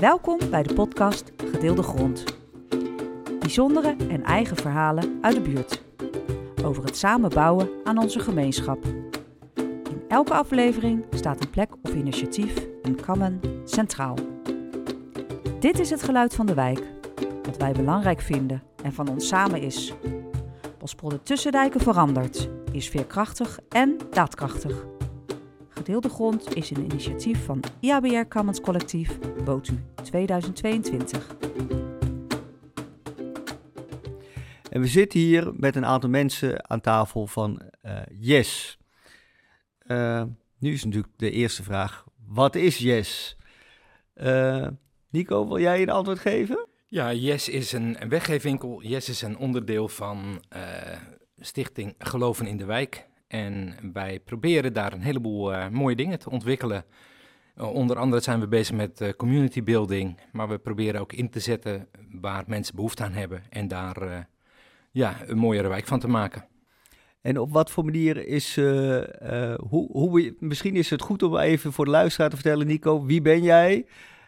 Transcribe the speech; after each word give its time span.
Welkom 0.00 0.38
bij 0.50 0.62
de 0.62 0.74
podcast 0.74 1.32
Gedeelde 1.36 1.82
Grond. 1.82 2.24
Bijzondere 3.38 3.96
en 4.08 4.24
eigen 4.24 4.56
verhalen 4.56 5.18
uit 5.20 5.34
de 5.34 5.40
buurt. 5.40 5.82
Over 6.64 6.84
het 6.84 6.96
samen 6.96 7.30
bouwen 7.30 7.68
aan 7.84 7.98
onze 7.98 8.20
gemeenschap. 8.20 8.84
In 9.64 10.02
elke 10.08 10.34
aflevering 10.34 11.04
staat 11.10 11.40
een 11.40 11.50
plek 11.50 11.70
of 11.82 11.94
initiatief, 11.94 12.66
een 12.82 13.04
common, 13.04 13.40
centraal. 13.64 14.16
Dit 15.58 15.78
is 15.78 15.90
het 15.90 16.02
geluid 16.02 16.34
van 16.34 16.46
de 16.46 16.54
wijk, 16.54 16.82
wat 17.42 17.56
wij 17.56 17.72
belangrijk 17.72 18.20
vinden 18.20 18.62
en 18.82 18.92
van 18.92 19.08
ons 19.08 19.28
samen 19.28 19.60
is. 19.60 19.92
Bospolder 20.78 21.22
Tussendijken 21.22 21.80
verandert, 21.80 22.48
is 22.72 22.88
veerkrachtig 22.88 23.58
en 23.68 23.96
daadkrachtig. 24.10 24.99
Gedeelde 25.80 26.08
Grond 26.08 26.56
is 26.56 26.70
een 26.70 26.84
initiatief 26.84 27.44
van 27.44 27.62
IABR 27.80 28.28
Commons 28.28 28.60
Collectief 28.60 29.18
BOTU 29.44 29.84
2022. 30.02 31.36
En 34.70 34.80
we 34.80 34.86
zitten 34.86 35.20
hier 35.20 35.52
met 35.54 35.76
een 35.76 35.84
aantal 35.84 36.10
mensen 36.10 36.70
aan 36.70 36.80
tafel 36.80 37.26
van 37.26 37.62
uh, 37.82 38.00
Yes. 38.10 38.78
Uh, 39.86 40.22
nu 40.58 40.72
is 40.72 40.84
natuurlijk 40.84 41.12
de 41.16 41.30
eerste 41.30 41.62
vraag: 41.62 42.04
wat 42.26 42.54
is 42.54 42.78
Yes? 42.78 43.36
Uh, 44.14 44.66
Nico, 45.10 45.48
wil 45.48 45.60
jij 45.60 45.82
een 45.82 45.90
antwoord 45.90 46.18
geven? 46.18 46.66
Ja, 46.86 47.12
Yes 47.12 47.48
is 47.48 47.72
een 47.72 47.96
weggeefwinkel. 48.08 48.82
Yes 48.82 49.08
is 49.08 49.22
een 49.22 49.38
onderdeel 49.38 49.88
van 49.88 50.42
Stichting 51.38 51.94
Geloven 51.98 52.46
in 52.46 52.56
de 52.56 52.64
Wijk. 52.64 53.08
En 53.30 53.74
wij 53.92 54.20
proberen 54.20 54.72
daar 54.72 54.92
een 54.92 55.02
heleboel 55.02 55.52
uh, 55.52 55.68
mooie 55.68 55.96
dingen 55.96 56.18
te 56.18 56.30
ontwikkelen. 56.30 56.84
Uh, 57.56 57.74
onder 57.74 57.96
andere 57.96 58.22
zijn 58.22 58.40
we 58.40 58.48
bezig 58.48 58.76
met 58.76 59.00
uh, 59.00 59.08
community 59.08 59.62
building, 59.62 60.20
maar 60.32 60.48
we 60.48 60.58
proberen 60.58 61.00
ook 61.00 61.12
in 61.12 61.30
te 61.30 61.40
zetten 61.40 61.88
waar 62.20 62.44
mensen 62.46 62.74
behoefte 62.74 63.02
aan 63.02 63.12
hebben 63.12 63.42
en 63.50 63.68
daar 63.68 64.28
ja, 64.90 65.16
een 65.26 65.38
mooiere 65.38 65.68
wijk 65.68 65.86
van 65.86 66.00
te 66.00 66.08
maken. 66.08 66.44
En 67.20 67.38
op 67.38 67.52
wat 67.52 67.70
voor 67.70 67.84
manier 67.84 68.26
is, 68.26 68.56
hoe, 69.68 69.88
hoe, 69.92 70.34
misschien 70.38 70.76
is 70.76 70.90
het 70.90 71.02
goed 71.02 71.22
om 71.22 71.36
even 71.36 71.72
voor 71.72 71.84
de 71.84 71.90
luisteraar 71.90 72.30
te 72.30 72.36
vertellen, 72.36 72.66
Nico, 72.66 73.04
wie 73.04 73.22
ben 73.22 73.42
jij 73.42 73.86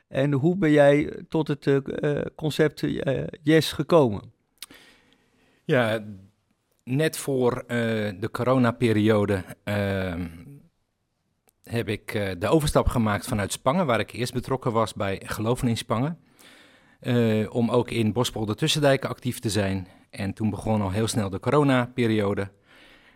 en 0.08 0.32
hoe 0.32 0.56
ben 0.56 0.70
jij 0.70 1.24
tot 1.28 1.48
het 1.48 1.82
concept 2.34 2.84
Yes 3.42 3.72
gekomen? 3.72 4.32
Ja, 5.64 6.04
net 6.84 7.16
voor 7.16 7.52
uh, 7.62 7.66
de 8.20 8.28
coronaperiode 8.32 9.44
uh, 9.64 10.14
heb 11.62 11.88
ik 11.88 12.14
uh, 12.14 12.30
de 12.38 12.48
overstap 12.48 12.88
gemaakt 12.88 13.26
vanuit 13.26 13.52
Spangen, 13.52 13.86
waar 13.86 14.00
ik 14.00 14.12
eerst 14.12 14.32
betrokken 14.32 14.72
was 14.72 14.94
bij 14.94 15.20
Geloven 15.24 15.68
in 15.68 15.76
Spangen. 15.76 16.18
om 17.50 17.70
ook 17.70 17.90
in 17.90 18.12
Bospolder 18.12 18.56
Tussendijken 18.56 19.08
actief 19.08 19.38
te 19.38 19.50
zijn. 19.50 19.88
En 20.10 20.32
toen 20.32 20.50
begon 20.50 20.82
al 20.82 20.90
heel 20.90 21.06
snel 21.06 21.30
de 21.30 21.40
coronaperiode. 21.40 22.50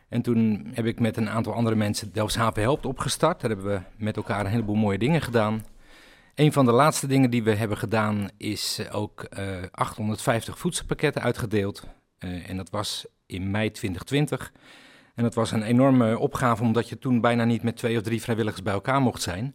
En 0.09 0.23
toen 0.23 0.71
heb 0.73 0.87
ik 0.87 1.01
met 1.01 1.17
een 1.17 1.29
aantal 1.29 1.53
andere 1.53 1.77
mensen 1.77 2.13
Delfshaven 2.13 2.63
Helpt 2.63 2.87
opgestart. 2.87 3.41
Daar 3.41 3.51
hebben 3.51 3.73
we 3.73 4.05
met 4.05 4.17
elkaar 4.17 4.41
een 4.41 4.51
heleboel 4.51 4.75
mooie 4.75 4.99
dingen 4.99 5.21
gedaan. 5.21 5.65
Een 6.35 6.53
van 6.53 6.65
de 6.65 6.73
laatste 6.73 7.07
dingen 7.07 7.31
die 7.31 7.43
we 7.43 7.55
hebben 7.55 7.77
gedaan 7.77 8.29
is 8.37 8.81
ook 8.93 9.29
850 9.71 10.59
voedselpakketten 10.59 11.23
uitgedeeld. 11.23 11.87
en 12.19 12.57
dat 12.57 12.71
was 12.71 13.07
in 13.27 13.51
mei 13.51 13.71
2020. 13.71 14.53
En 15.15 15.23
dat 15.23 15.35
was 15.35 15.53
een 15.53 15.63
enorme 15.63 16.19
opgave, 16.19 16.63
omdat 16.63 16.89
je 16.89 16.99
toen 16.99 17.21
bijna 17.21 17.45
niet 17.45 17.63
met 17.63 17.77
twee 17.77 17.97
of 17.97 18.03
drie 18.03 18.23
vrijwilligers 18.23 18.63
bij 18.63 18.73
elkaar 18.73 19.01
mocht 19.01 19.23
zijn. 19.23 19.55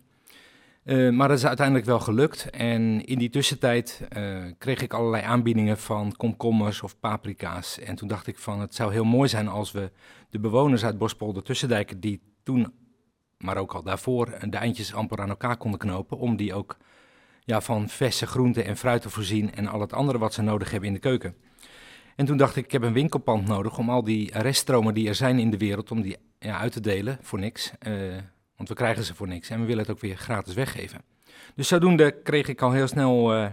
Uh, 0.84 1.12
maar 1.12 1.28
dat 1.28 1.38
is 1.38 1.46
uiteindelijk 1.46 1.86
wel 1.86 2.00
gelukt. 2.00 2.50
En 2.50 3.06
in 3.06 3.18
die 3.18 3.30
tussentijd 3.30 4.08
uh, 4.18 4.44
kreeg 4.58 4.82
ik 4.82 4.94
allerlei 4.94 5.24
aanbiedingen 5.24 5.78
van 5.78 6.16
komkommers 6.18 6.82
of 6.82 7.00
paprika's. 7.00 7.80
En 7.80 7.96
toen 7.96 8.08
dacht 8.08 8.28
ik 8.28 8.38
van 8.38 8.60
het 8.60 8.76
zou 8.76 8.92
heel 8.92 9.04
mooi 9.04 9.30
zijn 9.30 9.48
als 9.48 9.72
we 9.72 9.92
de 10.30 10.40
bewoners 10.40 10.86
uit 10.86 10.98
Bospolder 10.98 11.44
Tussendijken, 11.44 12.00
die 12.00 12.22
toen, 12.44 12.74
maar 13.38 13.58
ook 13.58 13.74
al 13.74 13.84
daarvoor, 13.84 14.40
de 14.50 14.58
eindjes 14.58 14.94
amper 14.94 15.22
aan 15.22 15.30
elkaar 15.30 15.58
konden 15.58 15.80
knopen, 15.80 16.18
om 16.18 16.36
die 16.36 16.54
ook 16.54 16.78
ja, 17.44 17.62
van 17.62 17.90
verse 17.90 18.28
groenten 18.28 18.66
en 18.66 18.78
fruit 18.78 19.02
te 19.02 19.10
voorzien 19.10 19.54
en 19.54 19.68
al 19.68 19.82
het 19.82 19.94
andere 19.94 20.18
wat 20.18 20.34
ze 20.34 20.42
nodig 20.42 20.72
hebben 20.72 20.90
in 20.90 20.96
de 20.96 21.02
keuken. 21.02 21.36
En 22.22 22.28
toen 22.28 22.38
dacht 22.38 22.56
ik, 22.56 22.66
ik 22.66 22.72
heb 22.72 22.82
een 22.82 22.94
winkelpand 22.94 23.48
nodig 23.48 23.78
om 23.78 23.90
al 23.90 24.04
die 24.04 24.32
reststromen 24.34 24.94
die 24.94 25.08
er 25.08 25.16
zijn 25.16 25.40
in 25.40 25.52
de 25.52 25.58
wereld, 25.58 25.92
om 25.92 26.02
die 26.02 26.18
ja, 26.40 26.60
uit 26.60 26.72
te 26.72 26.80
delen 26.80 27.18
voor 27.22 27.40
niks. 27.40 27.72
Uh, 27.88 28.18
want 28.56 28.70
we 28.70 28.76
krijgen 28.76 29.04
ze 29.04 29.16
voor 29.16 29.28
niks 29.28 29.50
en 29.50 29.60
we 29.60 29.66
willen 29.66 29.82
het 29.82 29.92
ook 29.92 30.00
weer 30.00 30.18
gratis 30.18 30.54
weggeven. 30.54 31.02
Dus 31.56 31.68
zodoende 31.68 32.22
kreeg 32.24 32.48
ik 32.48 32.62
al 32.62 32.72
heel 32.72 32.88
snel 32.88 33.36
uh, 33.36 33.48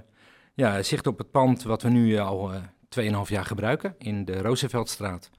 ja, 0.54 0.82
zicht 0.82 1.06
op 1.06 1.18
het 1.18 1.30
pand 1.30 1.62
wat 1.62 1.82
we 1.82 1.88
nu 1.88 2.18
al 2.18 2.52
uh, 2.52 3.24
2,5 3.24 3.30
jaar 3.30 3.44
gebruiken 3.44 3.94
in 3.98 4.24
de 4.24 4.42
Rooseveltstraat. 4.42 5.30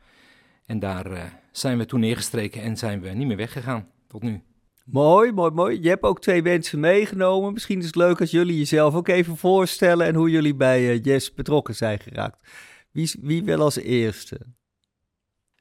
En 0.66 0.80
daar 0.80 1.34
zijn 1.52 1.78
we 1.78 1.86
toen 1.86 2.00
neergestreken 2.00 2.62
en 2.62 2.78
zijn 2.78 3.02
we 3.02 3.10
niet 3.10 3.28
meer 3.28 3.38
weggegaan 3.38 3.88
tot 4.08 4.24
nu. 4.24 4.42
Mooi, 4.86 5.32
mooi, 5.32 5.52
mooi. 5.52 5.82
Je 5.82 5.90
hebt 5.90 6.04
ook 6.04 6.22
twee 6.22 6.42
mensen 6.42 6.80
meegenomen. 6.80 7.54
Misschien 7.54 7.80
is 7.80 7.86
het 7.86 7.96
leuk 7.96 8.20
als 8.20 8.32
jullie 8.32 8.58
jezelf 8.58 8.96
ook 8.96 9.08
even 9.08 9.38
voorstellen 9.38 10.08
en 10.08 10.16
hoe 10.16 10.30
jullie 10.30 10.56
bij 10.56 10.98
Jess 10.98 11.34
betrokken 11.34 11.76
zijn 11.76 12.00
geraakt. 12.00 12.38
Wie, 12.92 13.16
wie 13.22 13.44
wil 13.44 13.62
als 13.62 13.76
eerste? 13.76 14.40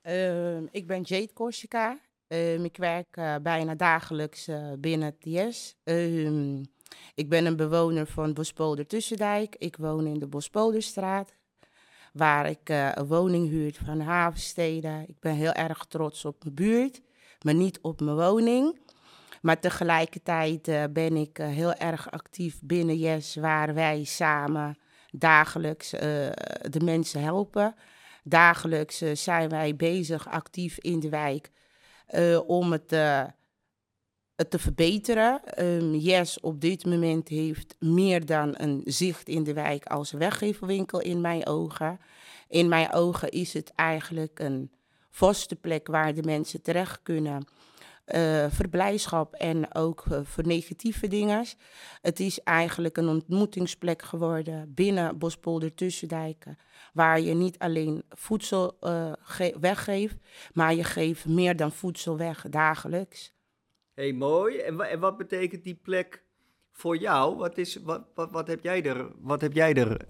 Uh, 0.02 0.60
ik 0.70 0.86
ben 0.86 1.02
Jade 1.02 1.32
Corsica. 1.32 1.98
Uh, 2.28 2.64
ik 2.64 2.76
werk 2.76 3.16
uh, 3.16 3.34
bijna 3.42 3.74
dagelijks 3.74 4.48
uh, 4.48 4.72
binnen 4.78 5.18
TS. 5.18 5.76
Ehm, 5.84 6.62
ik 7.14 7.28
ben 7.28 7.46
een 7.46 7.56
bewoner 7.56 8.06
van 8.06 8.32
Bospolder 8.32 8.86
Tussendijk. 8.86 9.56
Ik 9.58 9.76
woon 9.76 10.06
in 10.06 10.18
de 10.18 10.26
Bospolderstraat, 10.26 11.34
waar 12.12 12.48
ik 12.48 12.68
een 12.68 13.06
woning 13.06 13.48
huur 13.48 13.74
van 13.84 14.00
Havensteden. 14.00 15.08
Ik 15.08 15.20
ben 15.20 15.34
heel 15.34 15.52
erg 15.52 15.84
trots 15.84 16.24
op 16.24 16.42
mijn 16.42 16.54
buurt, 16.54 17.00
maar 17.44 17.54
niet 17.54 17.78
op 17.80 18.00
mijn 18.00 18.16
woning. 18.16 18.80
Maar 19.42 19.60
tegelijkertijd 19.60 20.92
ben 20.92 21.16
ik 21.16 21.36
heel 21.36 21.72
erg 21.72 22.10
actief 22.10 22.60
binnen 22.62 22.98
Yes, 22.98 23.34
waar 23.34 23.74
wij 23.74 24.04
samen 24.04 24.78
dagelijks 25.10 25.94
uh, 25.94 26.00
de 26.70 26.80
mensen 26.84 27.22
helpen. 27.22 27.74
Dagelijks 28.24 29.02
uh, 29.02 29.14
zijn 29.14 29.48
wij 29.48 29.76
bezig, 29.76 30.28
actief 30.28 30.78
in 30.78 31.00
de 31.00 31.08
wijk, 31.08 31.50
uh, 32.14 32.48
om 32.48 32.72
het, 32.72 32.88
te 34.48 34.58
verbeteren. 34.58 35.40
Um, 35.64 35.94
yes, 35.94 36.40
op 36.40 36.60
dit 36.60 36.84
moment 36.84 37.28
heeft 37.28 37.76
meer 37.78 38.26
dan 38.26 38.54
een 38.56 38.82
zicht 38.84 39.28
in 39.28 39.44
de 39.44 39.52
wijk 39.52 39.86
als 39.86 40.10
weggeverwinkel 40.10 41.00
in 41.00 41.20
mijn 41.20 41.46
ogen. 41.46 42.00
In 42.48 42.68
mijn 42.68 42.92
ogen 42.92 43.28
is 43.28 43.52
het 43.52 43.72
eigenlijk 43.74 44.38
een 44.38 44.70
vaste 45.10 45.56
plek 45.56 45.86
waar 45.86 46.14
de 46.14 46.22
mensen 46.22 46.62
terecht 46.62 47.02
kunnen 47.02 47.46
uh, 48.14 48.46
verblijfschap 48.50 49.34
en 49.34 49.74
ook 49.74 50.04
uh, 50.12 50.20
voor 50.22 50.46
negatieve 50.46 51.08
dingen. 51.08 51.44
Het 52.00 52.20
is 52.20 52.42
eigenlijk 52.42 52.96
een 52.96 53.08
ontmoetingsplek 53.08 54.02
geworden 54.02 54.74
binnen 54.74 55.18
Bospolder 55.18 55.74
Tussendijken, 55.74 56.58
waar 56.92 57.20
je 57.20 57.34
niet 57.34 57.58
alleen 57.58 58.02
voedsel 58.08 58.76
uh, 58.80 59.12
weggeeft, 59.60 60.16
maar 60.52 60.74
je 60.74 60.84
geeft 60.84 61.26
meer 61.26 61.56
dan 61.56 61.72
voedsel 61.72 62.16
weg 62.16 62.46
dagelijks. 62.50 63.34
hey, 63.94 64.12
mooi. 64.12 64.58
En, 64.58 64.80
en, 64.80 65.00
wat 65.00 65.16
betekent 65.16 65.64
die 65.64 65.80
plek 65.82 66.22
voor 66.72 66.96
jou? 66.96 67.36
Wat, 67.36 67.58
is, 67.58 67.76
wat, 67.76 68.02
wat, 68.14 68.30
wat 68.30 68.46
heb 68.46 68.62
jij 68.62 68.82
er, 68.82 69.12
wat 69.18 69.40
heb 69.40 69.52
jij 69.52 69.74
er 69.74 70.06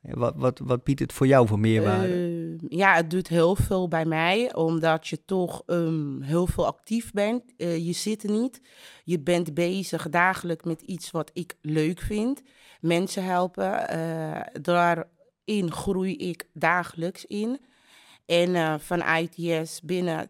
wat, 0.00 0.34
wat, 0.36 0.58
wat 0.58 0.84
biedt 0.84 1.00
het 1.00 1.12
voor 1.12 1.26
jou 1.26 1.46
voor 1.46 1.58
meerwaarde? 1.58 2.08
Uh, 2.08 2.56
ja, 2.68 2.94
het 2.94 3.10
doet 3.10 3.28
heel 3.28 3.56
veel 3.56 3.88
bij 3.88 4.04
mij, 4.04 4.54
omdat 4.54 5.08
je 5.08 5.24
toch 5.24 5.62
um, 5.66 6.22
heel 6.22 6.46
veel 6.46 6.66
actief 6.66 7.12
bent. 7.12 7.42
Uh, 7.56 7.86
je 7.86 7.92
zit 7.92 8.22
er 8.22 8.30
niet. 8.30 8.60
Je 9.04 9.20
bent 9.20 9.54
bezig 9.54 10.08
dagelijks 10.08 10.64
met 10.64 10.80
iets 10.80 11.10
wat 11.10 11.30
ik 11.32 11.56
leuk 11.60 12.00
vind. 12.00 12.42
Mensen 12.80 13.24
helpen. 13.24 13.96
Uh, 13.96 14.40
daarin 14.62 15.72
groei 15.72 16.16
ik 16.16 16.48
dagelijks 16.52 17.26
in. 17.26 17.60
En 18.26 18.80
vanuit 18.80 19.32
Yes, 19.36 19.80
binnen 19.80 20.28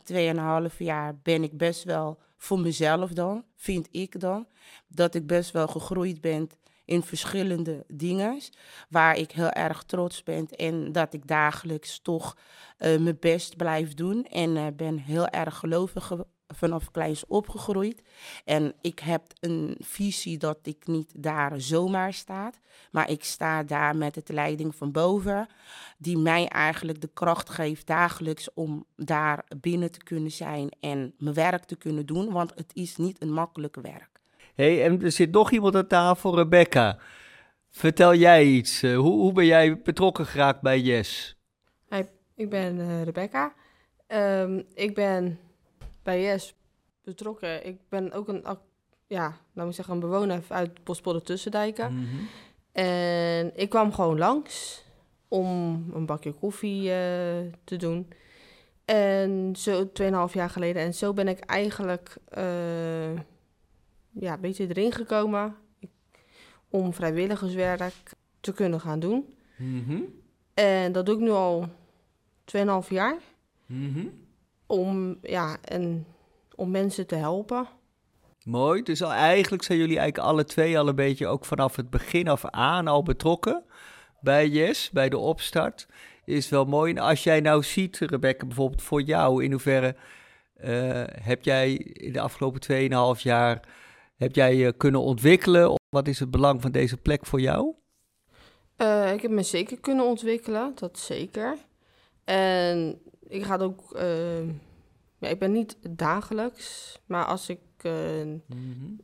2,5 0.71 0.77
jaar 0.79 1.19
ben 1.23 1.43
ik 1.43 1.57
best 1.57 1.85
wel 1.85 2.19
voor 2.37 2.61
mezelf 2.61 3.11
dan, 3.13 3.45
vind 3.57 3.89
ik 3.91 4.21
dan, 4.21 4.47
dat 4.89 5.15
ik 5.15 5.27
best 5.27 5.51
wel 5.51 5.67
gegroeid 5.67 6.21
ben 6.21 6.49
in 6.91 7.03
verschillende 7.03 7.85
dingen. 7.89 8.41
Waar 8.89 9.17
ik 9.17 9.31
heel 9.31 9.51
erg 9.51 9.83
trots 9.83 10.23
ben 10.23 10.49
en 10.49 10.93
dat 10.93 11.13
ik 11.13 11.27
dagelijks 11.27 12.01
toch 12.03 12.37
uh, 12.79 12.99
mijn 12.99 13.17
best 13.21 13.57
blijf 13.57 13.95
doen. 13.95 14.25
En 14.25 14.57
uh, 14.57 14.67
ben 14.77 14.99
heel 14.99 15.29
erg 15.29 15.57
gelovig 15.57 16.13
vanaf 16.55 16.91
kleins 16.91 17.27
opgegroeid. 17.27 18.03
En 18.45 18.75
ik 18.81 18.99
heb 18.99 19.23
een 19.41 19.77
visie 19.79 20.39
dat 20.39 20.59
ik 20.63 20.87
niet 20.87 21.13
daar 21.17 21.61
zomaar 21.61 22.13
sta. 22.13 22.53
Maar 22.91 23.11
ik 23.11 23.25
sta 23.25 23.63
daar 23.63 23.97
met 23.97 24.15
het 24.15 24.29
leiding 24.29 24.75
van 24.75 24.93
boven. 24.93 25.49
Die 25.99 26.19
mij 26.19 26.49
eigenlijk 26.49 27.01
de 27.01 27.11
kracht 27.15 27.51
geeft 27.51 27.87
dagelijks 27.87 28.55
om 28.55 28.85
daar 28.97 29.45
binnen 29.61 29.91
te 29.91 30.03
kunnen 30.03 30.31
zijn 30.31 30.69
en 30.81 31.15
mijn 31.19 31.35
werk 31.35 31.65
te 31.65 31.77
kunnen 31.77 32.07
doen. 32.07 32.33
Want 32.33 32.53
het 32.55 32.71
is 32.75 32.97
niet 32.97 33.23
een 33.23 33.33
makkelijk 33.33 33.77
werk 33.77 34.10
hey, 34.61 34.85
en 34.85 35.03
er 35.03 35.13
zit 35.13 35.31
nog 35.31 35.51
iemand 35.51 35.77
aan 35.77 35.87
tafel, 35.87 36.35
Rebecca. 36.35 36.99
Vertel 37.71 38.15
jij 38.15 38.45
iets. 38.45 38.83
Eh, 38.83 38.97
hoe, 38.97 39.13
hoe 39.13 39.33
ben 39.33 39.47
jij 39.47 39.83
betrokken 39.83 40.27
geraakt 40.27 40.61
bij 40.61 40.81
Yes? 40.81 41.39
Ik 42.41 42.51
ben 42.51 42.81
eh, 42.81 43.03
Rebecca. 43.03 43.55
Ehm, 44.07 44.63
ik 44.75 44.95
ben 44.95 45.39
bij 46.03 46.23
Yes 46.23 46.55
betrokken. 47.05 47.67
Ik 47.67 47.79
ben 47.89 48.13
ook 48.13 48.29
een, 48.29 48.45
ja, 49.07 49.37
moet 49.53 49.67
ik 49.67 49.73
zeggen, 49.75 49.95
een 49.95 50.01
bewoner 50.01 50.43
uit 50.49 50.85
Bospolder 50.85 51.23
Tussendijken. 51.23 51.95
Mhm. 51.95 52.05
En 52.73 53.53
ik 53.55 53.69
kwam 53.69 53.93
gewoon 53.93 54.19
langs 54.19 54.85
om 55.29 55.87
een 55.95 56.07
bakje 56.07 56.33
koffie 56.33 56.91
eh, 56.91 57.53
te 57.65 57.77
doen. 57.77 58.13
En 58.85 59.57
zo 59.57 59.91
2,5 60.29 60.33
jaar 60.33 60.51
geleden. 60.51 60.83
En 60.83 60.95
zo 60.95 61.13
ben 61.13 61.29
ik 61.29 61.39
eigenlijk 61.39 62.17
ja, 64.13 64.33
een 64.35 64.41
beetje 64.41 64.69
erin 64.69 64.93
gekomen 64.93 65.57
om 66.69 66.95
vrijwilligerswerk 66.95 68.13
te 68.41 68.53
kunnen 68.53 68.81
gaan 68.81 69.01
doen. 69.01 69.35
Mhm. 69.57 70.01
En 70.55 70.93
dat 70.93 71.07
doe 71.07 71.15
ik 71.15 71.21
nu 71.21 71.31
al 71.31 71.69
2,5 72.45 72.89
jaar. 72.89 73.17
Mhm. 73.67 74.07
Om, 74.67 75.19
ja, 75.23 75.57
en, 75.63 76.07
om 76.55 76.71
mensen 76.71 77.07
te 77.07 77.15
helpen. 77.15 77.69
Mooi. 78.45 78.83
Dus 78.83 79.03
al, 79.03 79.13
eigenlijk 79.13 79.63
zijn 79.63 79.79
jullie 79.79 79.99
eigenlijk 79.99 80.29
alle 80.29 80.45
twee 80.45 80.79
al 80.79 80.89
een 80.89 80.95
beetje 80.95 81.27
ook 81.27 81.45
vanaf 81.45 81.77
het 81.77 81.91
begin 81.91 82.29
af 82.29 82.45
aan 82.45 82.87
al 82.87 83.03
betrokken 83.03 83.65
bij 84.21 84.49
Yes, 84.49 84.91
bij 84.91 85.09
de 85.09 85.19
opstart. 85.19 85.87
Is 86.25 86.49
wel 86.49 86.65
mooi. 86.65 86.95
En 86.95 87.03
als 87.03 87.25
jij 87.25 87.41
nou 87.41 87.63
ziet, 87.63 87.99
Rebecca, 87.99 88.47
bijvoorbeeld 88.47 88.83
voor 88.83 89.03
jou, 89.03 89.45
in 89.45 89.51
hoeverre 89.51 89.97
eh, 90.55 91.03
heb 91.07 91.45
jij 91.45 91.73
in 91.75 92.13
de 92.13 92.21
afgelopen 92.21 92.61
2,5 93.17 93.23
jaar 93.23 93.61
heb 94.21 94.35
jij 94.35 94.57
je 94.57 94.73
kunnen 94.73 95.01
ontwikkelen? 95.01 95.75
Wat 95.89 96.09
is 96.09 96.19
het 96.21 96.31
belang 96.31 96.63
van 96.63 96.73
deze 96.73 96.97
plek 96.97 97.27
voor 97.27 97.41
jou? 97.41 97.75
Eh, 98.77 99.13
ik 99.13 99.23
heb 99.23 99.31
me 99.31 99.43
zeker 99.43 99.81
kunnen 99.81 100.05
ontwikkelen, 100.05 100.73
dat 100.75 100.99
zeker. 100.99 101.57
En 102.25 103.01
ik 103.29 103.45
ga 103.45 103.57
ook, 103.57 103.93
eh, 103.93 104.47
ja, 105.19 105.29
ik 105.29 105.39
ben 105.39 105.53
niet 105.53 105.77
dagelijks, 105.91 106.99
maar 107.07 107.25
als 107.25 107.49
ik 107.49 107.61
eh, 107.77 108.27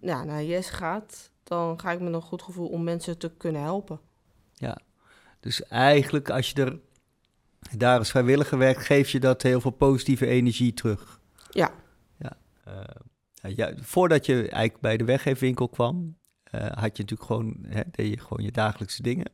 ja, 0.00 0.24
naar 0.24 0.44
Yes 0.44 0.70
gaat, 0.70 1.30
dan 1.42 1.80
ga 1.80 1.92
ik 1.92 2.00
met 2.00 2.12
een 2.14 2.22
goed 2.22 2.42
gevoel 2.42 2.69
om 2.69 2.84
mensen 2.84 3.19
te 3.19 3.30
kunnen 3.36 3.62
helpen. 3.62 4.00
Dus 5.46 5.62
eigenlijk, 5.69 6.30
als 6.30 6.50
je 6.50 6.64
er 6.64 6.78
daar 7.76 7.98
als 7.98 8.10
vrijwilliger 8.10 8.58
werkt, 8.58 8.82
geef 8.82 9.10
je 9.10 9.20
dat 9.20 9.42
heel 9.42 9.60
veel 9.60 9.70
positieve 9.70 10.26
energie 10.26 10.74
terug. 10.74 11.20
Ja. 11.50 11.70
Ja, 12.19 12.36
eh, 12.64 12.82
ja, 13.46 13.69
ja, 13.69 13.72
voordat 13.81 14.26
je 14.26 14.34
eigenlijk 14.34 14.81
bij 14.81 14.96
de 14.96 15.04
weggeefwinkel 15.04 15.69
kwam, 15.69 16.16
eh, 16.43 16.60
had 16.60 16.96
je 16.96 17.02
natuurlijk 17.02 17.22
gewoon, 17.22 17.56
hè, 17.69 17.82
deed 17.90 18.10
je 18.10 18.20
gewoon 18.20 18.44
je 18.44 18.50
dagelijkse 18.50 19.02
dingen. 19.02 19.31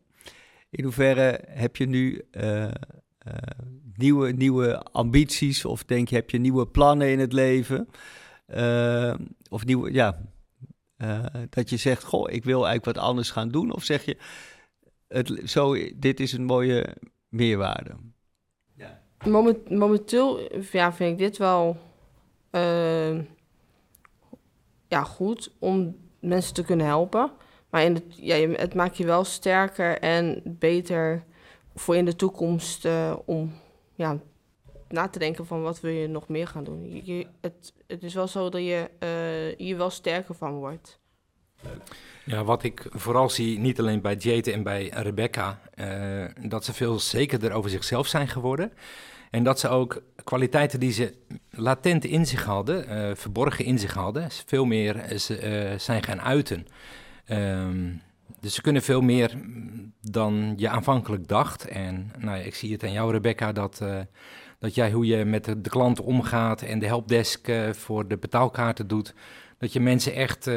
In 0.71 0.85
hoeverre 0.85 1.41
heb 1.47 1.77
je 1.77 1.87
nu 1.87 2.25
eh, 2.31 2.65
eh, 2.65 2.73
nieuwe, 3.97 4.33
nieuwe 4.33 4.83
ambities 4.83 5.65
of 5.65 5.85
denk 5.85 6.09
je, 6.09 6.15
heb 6.15 6.31
je 6.31 6.39
nieuwe 6.39 6.67
plannen 6.67 7.11
in 7.11 7.19
het 7.19 7.33
leven? 7.33 7.89
Eh, 8.47 9.15
of 9.49 9.65
nieuwe, 9.65 9.93
ja, 9.93 10.19
eh, 10.97 11.25
dat 11.51 11.71
je 11.71 11.77
zegt, 11.77 12.05
goh, 12.05 12.33
ik 12.33 12.45
wil 12.45 12.67
eigenlijk 12.67 12.97
wat 12.97 13.05
anders 13.05 13.31
gaan 13.31 13.49
doen. 13.49 13.73
Of 13.75 13.85
zeg 13.85 14.05
je, 14.05 14.17
het, 15.09 15.41
zo, 15.45 15.77
dit 15.97 16.21
is 16.21 16.33
een 16.33 16.45
mooie 16.45 16.97
meerwaarde. 17.29 17.95
Moment, 19.25 19.71
momenteel 19.71 20.41
ja, 20.73 20.93
vind 20.93 21.13
ik 21.13 21.19
dit 21.19 21.37
wel 21.37 21.77
eh, 22.51 23.19
ja, 24.93 25.03
goed 25.03 25.51
om 25.59 25.97
mensen 26.21 26.55
te 26.55 26.65
kunnen 26.65 26.87
helpen. 26.87 27.31
Maar 27.71 27.83
in 27.85 27.95
het, 27.95 28.05
ja, 28.17 28.35
je- 28.35 28.55
het 28.57 28.75
maakt 28.75 28.97
je 28.97 29.05
wel 29.05 29.25
sterker 29.25 29.99
en 29.99 30.43
beter 30.45 31.25
voor 31.75 31.97
in 31.97 32.05
de 32.05 32.17
toekomst 32.17 32.85
eh, 32.85 33.17
om 33.25 33.53
ja, 33.95 34.19
na 34.89 35.09
te 35.09 35.19
denken 35.19 35.47
van 35.47 35.63
wat 35.63 35.81
wil 35.81 35.91
je 35.93 36.07
nog 36.09 36.29
meer 36.29 36.47
gaan 36.47 36.65
doen. 36.65 36.91
Je, 36.91 37.01
je- 37.17 37.27
het, 37.41 37.73
het 37.87 38.03
is 38.03 38.15
wel 38.15 38.27
zo 38.29 38.49
dat 38.49 38.61
je 38.61 38.91
eh 38.99 39.59
hier 39.59 39.77
wel 39.77 39.91
sterker 39.91 40.35
van 40.35 40.55
wordt. 40.55 40.99
Ja, 42.25 42.45
wat 42.45 42.63
ik 42.63 42.87
vooral 42.91 43.31
zie, 43.31 43.59
niet 43.59 43.79
alleen 43.79 44.01
bij 44.01 44.15
Jade 44.15 44.53
en 44.53 44.63
bij 44.63 44.89
Rebecca, 44.89 45.61
eh, 45.75 46.25
dat 46.49 46.65
ze 46.65 46.73
veel 46.73 46.99
zekerder 46.99 47.53
over 47.53 47.71
zichzelf 47.71 48.07
zijn 48.07 48.29
geworden. 48.29 48.73
En 49.33 49.43
dat 49.43 49.61
ze 49.61 49.69
ook 49.69 50.03
kwaliteiten 50.25 50.81
die 50.81 50.93
ze 50.93 51.15
latent 51.51 52.05
in 52.05 52.27
zich 52.27 52.45
hadden, 52.45 52.89
eh, 52.89 53.15
verborgen 53.15 53.65
in 53.65 53.79
zich 53.79 53.95
hadden, 53.95 54.29
veel 54.47 54.65
meer 54.65 54.97
eh, 54.97 55.19
ze, 55.19 55.39
eh, 55.39 55.79
zijn 55.79 56.03
gaan 56.03 56.21
uiten. 56.21 56.67
Ehm, 57.25 57.91
dus 58.41 58.55
ze 58.55 58.63
kunnen 58.63 58.83
veel 58.83 59.01
meer 59.01 59.33
mm, 59.37 59.93
dan 60.01 60.55
je 60.57 60.69
aanvankelijk 60.69 61.29
dacht. 61.29 61.69
En 61.69 62.11
nou, 62.19 62.39
ik 62.39 62.55
zie 62.55 62.73
het 62.73 62.83
aan 62.85 62.93
jou, 62.93 63.13
Rebecca, 63.13 63.53
dat, 63.53 63.83
dat 64.59 64.75
jij 64.75 64.93
hoe 64.93 65.07
je 65.07 65.25
met 65.25 65.45
de, 65.45 65.61
de 65.61 65.71
klant 65.71 66.01
omgaat 66.01 66.63
en 66.63 66.79
de 66.79 66.87
helpdesk 66.87 67.53
voor 67.73 68.09
de 68.09 68.17
betaalkaarten 68.17 68.87
doet. 68.87 69.15
Dat 69.59 69.73
je 69.73 69.81
mensen 69.81 70.15
echt 70.15 70.51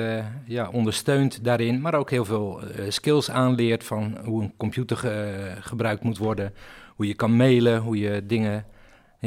ja, 0.46 0.70
ondersteunt 0.70 1.44
daarin, 1.44 1.82
maar 1.82 1.94
ook 1.94 2.10
heel 2.10 2.26
veel 2.26 2.60
skills 2.90 3.32
aanleert 3.32 3.84
van 3.84 4.18
hoe 4.24 4.44
een 4.44 4.54
computer 4.58 4.98
ge- 4.98 5.56
gebruikt 5.60 6.04
moet 6.04 6.18
worden, 6.18 6.54
hoe 6.96 7.08
je 7.08 7.16
kan 7.16 7.36
mailen, 7.36 7.82
hoe 7.82 7.98
je 7.98 8.26
dingen 8.26 8.66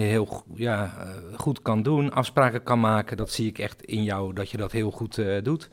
heel 0.01 0.45
ja, 0.55 0.95
eh, 0.99 1.39
goed 1.39 1.63
kan 1.63 1.83
doen, 1.83 2.13
afspraken 2.13 2.63
kan 2.63 2.81
maken. 2.81 3.17
Dat 3.17 3.31
zie 3.31 3.47
ik 3.47 3.59
echt 3.59 3.83
in 3.83 4.03
jou, 4.03 4.33
dat 4.33 4.51
je 4.51 4.57
dat 4.57 4.73
heel 4.73 4.91
goed 4.91 5.19
eh, 5.19 5.43
doet. 5.43 5.69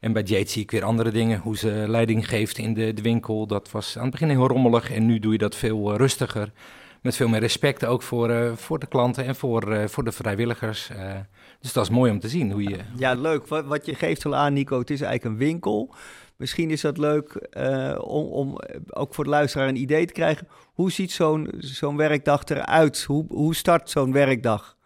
En 0.00 0.12
bij 0.12 0.22
Jade 0.22 0.48
zie 0.48 0.62
ik 0.62 0.70
weer 0.70 0.84
andere 0.84 1.10
dingen, 1.10 1.40
hoe 1.40 1.56
ze 1.56 1.84
leiding 1.86 2.28
geeft 2.28 2.58
in 2.58 2.74
de, 2.74 3.02
winkel. 3.02 3.46
Dat 3.46 3.70
was 3.70 3.96
aan 3.96 4.02
het 4.02 4.10
begin 4.10 4.28
heel 4.28 4.48
rommelig 4.48 4.90
en 4.90 5.06
nu 5.06 5.18
doe 5.18 5.32
je 5.32 5.38
dat 5.38 5.54
veel 5.54 5.92
eh, 5.92 5.98
rustiger. 5.98 6.52
Met 7.02 7.16
veel 7.16 7.28
meer 7.28 7.40
respect 7.40 7.84
ook 7.84 8.02
voor, 8.02 8.56
voor 8.56 8.78
de 8.78 8.86
klanten 8.86 9.24
en 9.24 9.36
voor, 9.36 9.88
voor 9.88 10.04
de 10.04 10.12
vrijwilligers. 10.12 10.90
dus 11.60 11.72
dat 11.72 11.84
is 11.84 11.90
mooi 11.90 12.12
om 12.12 12.20
te 12.20 12.28
zien 12.28 12.52
hoe 12.52 12.62
je... 12.62 12.78
Ja, 12.96 13.14
leuk. 13.14 13.46
Wat, 13.46 13.64
wat 13.64 13.86
je 13.86 13.94
geeft 13.94 14.24
al 14.24 14.36
aan, 14.36 14.52
Nico, 14.52 14.78
het 14.78 14.90
is 14.90 15.00
eigenlijk 15.00 15.34
een 15.34 15.46
winkel. 15.46 15.94
Misschien 16.36 16.70
is 16.70 16.80
dat 16.80 16.98
leuk 16.98 17.32
eh, 17.34 17.98
om, 18.00 18.26
om 18.26 18.58
eh, 18.58 18.80
ook 18.86 19.14
voor 19.14 19.24
de 19.24 19.30
luisteraar 19.30 19.68
een 19.68 19.76
idee 19.76 20.06
te 20.06 20.12
krijgen. 20.12 20.48
Hoe 20.74 20.92
ziet 20.92 21.12
zo'n 21.12 21.52
zo'n 21.58 21.96
werkdag 21.96 22.44
eruit? 22.44 23.02
Hoe, 23.02 23.24
hoe 23.28 23.54
start 23.54 23.90
zo'n 23.90 24.12
werkdag? 24.12 24.76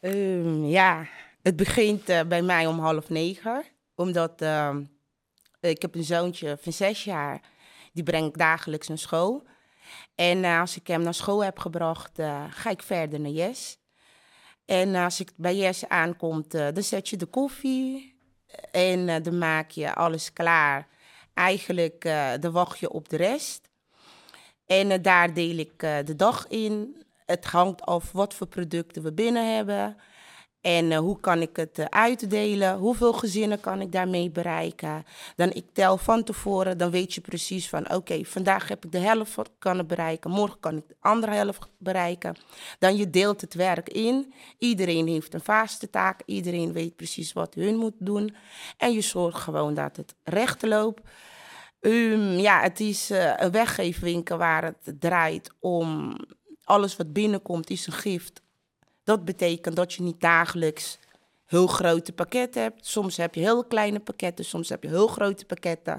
Ehm, 0.00 0.64
ja, 0.64 1.06
het 1.42 1.56
begint 1.56 2.08
eh, 2.08 2.20
bij 2.28 2.42
mij 2.42 2.66
om 2.66 2.78
half 2.78 3.08
negen. 3.08 3.64
Omdat 3.94 4.42
ehm, 4.42 4.84
ik 5.60 5.82
heb 5.82 5.94
een 5.94 6.04
zoontje 6.04 6.56
van 6.60 6.72
zes 6.72 7.04
jaar. 7.04 7.40
Die 7.92 8.04
breng 8.04 8.26
ik 8.26 8.38
dagelijks 8.38 8.88
naar 8.88 8.98
school. 8.98 9.46
En 10.14 10.44
als 10.44 10.76
ik 10.76 10.86
hem 10.86 11.02
naar 11.02 11.14
school 11.14 11.44
heb 11.44 11.58
gebracht, 11.58 12.20
ga 12.50 12.70
ik 12.70 12.82
verder 12.82 13.20
naar 13.20 13.30
Yes. 13.30 13.78
En 14.64 14.94
als 14.94 15.20
ik 15.20 15.30
bij 15.36 15.56
Yes 15.56 15.88
aankomt, 15.88 16.50
dan 16.50 16.82
zet 16.82 17.08
je 17.08 17.16
de 17.16 17.26
koffie. 17.26 18.15
En 18.70 19.08
eh, 19.08 19.22
dan 19.22 19.38
maak 19.38 19.70
je 19.70 19.94
alles 19.94 20.32
klaar. 20.32 20.86
Eigenlijk, 21.34 22.04
eh, 22.04 22.30
dan 22.40 22.52
wacht 22.52 22.78
je 22.78 22.90
op 22.90 23.08
de 23.08 23.16
rest. 23.16 23.68
En 24.66 24.90
eh, 24.90 25.02
daar 25.02 25.34
deel 25.34 25.58
ik 25.58 25.78
de 25.78 26.16
dag 26.16 26.46
in. 26.48 27.04
Het 27.26 27.44
hangt 27.44 27.82
af 27.82 28.12
wat 28.12 28.34
voor 28.34 28.46
producten 28.46 29.02
we 29.02 29.12
binnen 29.12 29.54
hebben. 29.54 29.96
En 30.66 30.92
eh, 30.92 30.98
hoe 30.98 31.20
kan 31.20 31.42
ik 31.42 31.56
het 31.56 31.78
eh, 31.78 31.84
uitdelen? 31.84 32.78
Hoeveel 32.78 33.12
gezinnen 33.12 33.60
kan 33.60 33.80
ik 33.80 33.92
daarmee 33.92 34.30
bereiken? 34.30 35.04
Dan 35.36 35.52
ik 35.52 35.64
tel 35.72 35.96
van 35.96 36.24
tevoren, 36.24 36.78
dan 36.78 36.90
weet 36.90 37.14
je 37.14 37.20
precies 37.20 37.68
van... 37.68 37.92
oké, 37.92 38.24
vandaag 38.24 38.68
heb 38.68 38.84
ik 38.84 38.92
de 38.92 38.98
helft 38.98 39.38
kunnen 39.58 39.86
bereiken... 39.86 40.30
morgen 40.30 40.60
kan 40.60 40.76
ik 40.76 40.88
de 40.88 40.96
andere 41.00 41.32
helft 41.32 41.68
bereiken. 41.78 42.36
Dan 42.78 42.96
je 42.96 43.10
deelt 43.10 43.40
het 43.40 43.54
werk 43.54 43.88
in. 43.88 44.32
Iedereen 44.58 45.06
heeft 45.06 45.34
een 45.34 45.40
vaste 45.40 45.90
taak. 45.90 46.22
Iedereen 46.24 46.72
weet 46.72 46.96
precies 46.96 47.32
wat 47.32 47.54
hun 47.54 47.76
moet 47.76 47.96
doen. 47.98 48.36
En 48.76 48.92
je 48.92 49.00
zorgt 49.00 49.42
gewoon 49.42 49.74
dat 49.74 49.96
het 49.96 50.14
recht 50.22 50.62
loopt. 50.62 51.02
Ehm, 51.80 52.38
ja, 52.38 52.60
het 52.60 52.80
is 52.80 53.10
eh, 53.10 53.32
een 53.36 53.50
weggeefwinkel 53.50 54.36
waar 54.36 54.64
het 54.64 55.00
draait 55.00 55.50
om... 55.60 56.16
alles 56.64 56.96
wat 56.96 57.12
binnenkomt 57.12 57.70
is 57.70 57.86
een 57.86 57.92
gift. 57.92 58.44
Dat 59.06 59.24
betekent 59.24 59.76
dat 59.76 59.92
je 59.92 60.02
niet 60.02 60.20
dagelijks 60.20 60.98
heel 61.44 61.66
grote 61.66 62.12
pakketten 62.12 62.62
hebt. 62.62 62.86
Soms 62.86 63.16
heb 63.16 63.34
je 63.34 63.40
heel 63.40 63.64
kleine 63.64 64.00
pakketten, 64.00 64.44
soms 64.44 64.68
heb 64.68 64.82
je 64.82 64.88
heel 64.88 65.06
grote 65.06 65.44
pakketten. 65.44 65.98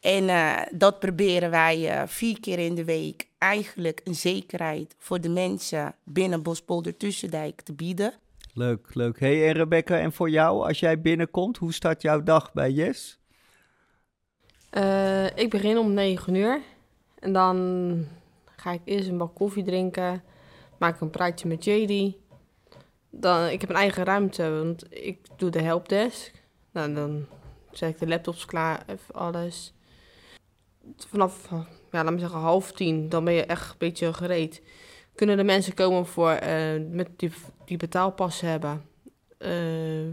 En 0.00 0.28
eh, 0.28 0.56
dat 0.72 0.98
proberen 0.98 1.50
wij 1.50 1.90
eh, 1.90 2.02
vier 2.06 2.40
keer 2.40 2.58
in 2.58 2.74
de 2.74 2.84
week 2.84 3.28
eigenlijk 3.38 4.00
een 4.04 4.14
zekerheid 4.14 4.94
voor 4.98 5.20
de 5.20 5.28
mensen 5.28 5.94
binnen 6.04 6.42
Bospolder 6.42 6.96
Tussendijk 6.96 7.60
te 7.60 7.72
bieden. 7.72 8.12
Leuk, 8.54 8.94
leuk. 8.94 9.20
Hey, 9.20 9.48
en 9.48 9.52
Rebecca, 9.52 9.98
en 9.98 10.12
voor 10.12 10.30
jou, 10.30 10.66
als 10.66 10.80
jij 10.80 11.00
binnenkomt, 11.00 11.56
hoe 11.56 11.72
start 11.72 12.02
jouw 12.02 12.22
dag 12.22 12.52
bij 12.52 12.70
Yes? 12.70 13.18
Eh, 14.70 15.36
ik 15.36 15.50
begin 15.50 15.78
om 15.78 15.92
9 15.92 16.34
uur. 16.34 16.60
En 17.18 17.32
dan 17.32 18.06
ga 18.56 18.72
ik 18.72 18.80
eerst 18.84 19.08
een 19.08 19.18
bak 19.18 19.34
koffie 19.34 19.64
drinken. 19.64 20.22
Maak 20.78 20.94
ik 20.94 21.00
een 21.00 21.10
praatje 21.10 21.48
met 21.48 21.64
JD. 21.64 22.14
Dan, 23.10 23.46
ik 23.46 23.60
heb 23.60 23.70
een 23.70 23.76
eigen 23.76 24.04
ruimte, 24.04 24.50
want 24.50 24.84
ik 24.90 25.18
doe 25.36 25.50
de 25.50 25.62
helpdesk. 25.62 26.32
Nou, 26.72 26.94
dan 26.94 27.26
zet 27.70 27.90
ik 27.90 27.98
de 27.98 28.06
laptops 28.06 28.44
klaar, 28.44 28.82
even 28.86 29.14
alles. 29.14 29.74
Vanaf, 30.96 31.48
ja, 31.90 32.04
laat 32.04 32.12
me 32.12 32.18
zeggen, 32.18 32.38
half 32.38 32.72
tien, 32.72 33.08
dan 33.08 33.24
ben 33.24 33.34
je 33.34 33.44
echt 33.44 33.70
een 33.70 33.78
beetje 33.78 34.12
gereed. 34.12 34.62
Kunnen 35.14 35.36
de 35.36 35.44
mensen 35.44 35.74
komen 35.74 36.06
voor, 36.06 36.30
eh, 36.30 36.80
met 36.90 37.08
die, 37.16 37.32
die 37.64 37.76
betaalpassen 37.76 38.48
hebben, 38.48 38.84
eh, 39.38 39.50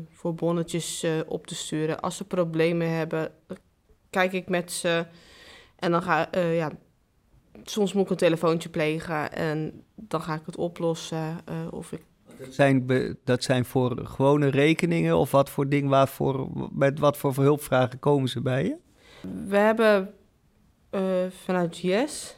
voor 0.09 0.33
bonnetjes 0.33 1.03
eh, 1.03 1.11
op 1.25 1.47
te 1.47 1.55
sturen. 1.55 1.99
Als 1.99 2.17
ze 2.17 2.23
problemen 2.25 2.89
hebben, 2.89 3.31
kijk 4.09 4.33
ik 4.33 4.49
met 4.49 4.71
ze 4.71 5.05
en 5.75 5.91
dan 5.91 6.01
ga 6.01 6.29
ja, 6.31 6.71
soms 7.63 7.93
moet 7.93 8.03
ik 8.03 8.09
een 8.09 8.15
telefoontje 8.17 8.69
plegen 8.69 9.31
en 9.31 9.83
dan 9.95 10.21
ga 10.21 10.33
ik 10.33 10.41
het 10.45 10.55
oplossen. 10.57 11.37
eh, 11.45 11.55
of 11.71 11.91
ik 11.91 12.01
Dat 12.39 12.53
zijn, 12.53 12.85
be- 12.85 13.17
dat 13.23 13.43
zijn 13.43 13.65
voor 13.65 14.05
gewone 14.05 14.47
rekeningen 14.47 15.17
of 15.17 15.31
wat 15.31 15.49
voor 15.49 15.69
ding, 15.69 15.89
waarvoor, 15.89 16.49
met 16.71 16.99
wat 16.99 17.17
voor 17.17 17.33
hulpvragen 17.35 17.99
komen 17.99 18.29
ze 18.29 18.41
bij 18.41 18.63
je? 18.63 18.75
We 19.47 19.57
hebben 19.57 20.13
eh, 20.89 21.01
vanuit 21.43 21.77
Yes 21.77 22.37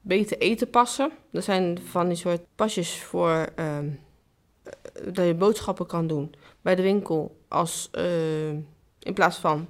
beter 0.00 0.38
eten 0.38 0.70
passen. 0.70 1.10
Dat 1.32 1.44
zijn 1.44 1.78
van 1.84 2.06
die 2.08 2.16
soort 2.16 2.40
pasjes 2.54 3.02
voor 3.02 3.46
eh, 3.56 3.78
dat 5.12 5.26
je 5.26 5.34
boodschappen 5.34 5.86
kan 5.86 6.06
doen 6.06 6.34
bij 6.60 6.74
de 6.74 6.82
winkel. 6.82 7.36
Als, 7.48 7.88
eh, 7.92 8.48
in 8.98 9.14
plaats 9.14 9.38
van 9.38 9.66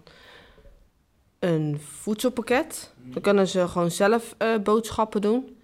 een 1.40 1.80
voedselpakket. 1.80 2.94
Dan 3.04 3.22
kunnen 3.22 3.48
ze 3.48 3.68
gewoon 3.68 3.90
zelf 3.90 4.34
eh, 4.38 4.58
boodschappen 4.58 5.20
doen. 5.20 5.56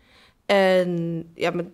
En 0.47 1.23
ja, 1.35 1.50
met, 1.50 1.66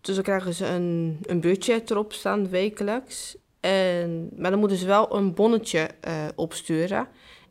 dus 0.00 0.20
krijgen 0.20 0.54
ze 0.54 0.66
een, 0.66 1.18
een 1.22 1.40
budget 1.40 1.90
erop 1.90 2.12
staan 2.12 2.48
wekelijks. 2.48 3.36
En, 3.60 4.30
maar 4.36 4.50
dan 4.50 4.60
moeten 4.60 4.78
ze 4.78 4.86
wel 4.86 5.16
een 5.16 5.34
bonnetje 5.34 5.90
eh, 6.00 6.24
opsturen. 6.34 7.06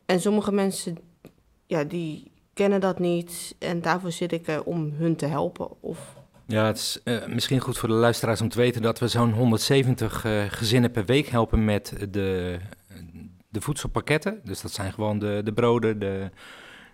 En 0.06 0.20
sommige 0.20 0.52
mensen, 0.52 0.98
ja, 1.66 1.84
die 1.84 2.30
kennen 2.54 2.80
dat 2.80 2.98
niet. 2.98 3.54
En 3.58 3.80
daarvoor 3.80 4.12
zit 4.12 4.32
ik 4.32 4.46
er 4.48 4.64
om 4.64 4.92
hun 4.94 5.16
te 5.16 5.26
helpen. 5.26 5.68
Of, 5.80 6.14
Ja, 6.46 6.66
het 6.66 6.76
is 6.76 7.00
eh, 7.04 7.26
misschien 7.26 7.60
goed 7.60 7.78
voor 7.78 7.88
de 7.88 7.94
luisteraars 7.94 8.40
om 8.40 8.48
te 8.48 8.58
weten 8.58 8.82
dat 8.82 8.98
we 8.98 9.08
zo'n 9.08 9.32
170 9.32 10.24
eh, 10.24 10.42
gezinnen 10.48 10.90
per 10.90 11.04
week 11.04 11.26
helpen 11.26 11.64
met 11.64 11.94
de, 12.10 12.58
de 13.52 13.60
voedselpakketten. 13.60 14.40
Dus 14.44 14.60
dat 14.60 14.72
zijn 14.72 14.92
gewoon 14.92 15.18
de, 15.18 15.40
de 15.44 15.52
broden, 15.52 15.98
de, 15.98 16.30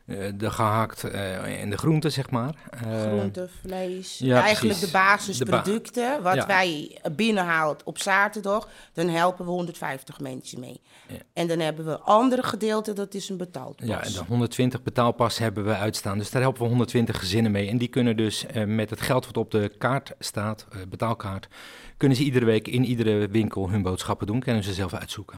eh, 0.07 0.17
de 0.35 0.51
gehakt 0.51 1.05
eh, 1.05 1.63
en 1.63 1.71
de 1.71 1.77
groenten, 1.79 2.13
zeg 2.13 2.31
maar. 2.31 2.55
Eh, 2.71 3.03
Groente, 3.03 3.49
vlees. 3.61 4.19
ja, 4.19 4.41
Eigenlijk 4.43 4.75
precies. 4.79 4.93
de 4.93 4.99
basisproducten. 4.99 6.23
wat 6.23 6.35
Ja. 6.35 6.47
wij 6.47 6.99
binnenhaalt 7.13 7.83
op 7.83 7.99
zaterdag. 7.99 8.69
Dan 8.93 9.09
helpen 9.09 9.45
we 9.45 9.51
150 9.51 10.21
mensen 10.21 10.61
mee. 10.61 10.81
Ja. 11.09 11.15
En 11.33 11.47
dan 11.47 11.59
hebben 11.59 11.85
we 11.85 11.99
andere 11.99 12.43
gedeelte, 12.43 12.93
dat 12.93 13.15
is 13.15 13.29
een 13.29 13.37
betaald 13.37 13.81
Ja, 13.85 14.03
en 14.05 14.13
de 14.13 14.23
120 14.29 14.83
betaalpassen 14.83 15.43
hebben 15.43 15.65
we 15.65 15.75
uitstaan. 15.77 16.19
Dus 16.19 16.31
daar 16.31 16.43
helpen 16.43 16.63
we 16.63 16.69
120 16.69 17.19
gezinnen 17.19 17.53
mee. 17.53 17.69
En 17.69 17.79
die 17.79 17.89
kunnen 17.89 18.17
dus 18.17 18.47
met 18.67 18.91
het 18.91 19.01
geld 19.01 19.27
wat 19.27 19.37
op 19.37 19.51
de 19.51 19.73
kaart 19.79 20.13
staat, 20.19 20.67
betaalkaart, 20.89 21.49
kunnen 21.97 22.17
ze 22.17 22.23
iedere 22.25 22.45
week 22.45 22.69
in 22.69 22.85
iedere 22.85 23.29
winkel 23.29 23.71
hun 23.71 23.83
boodschappen 23.83 24.27
doen. 24.27 24.41
Kunnen 24.41 24.65
ze 24.65 24.73
zelf 24.73 24.95
uitzoeken. 24.95 25.37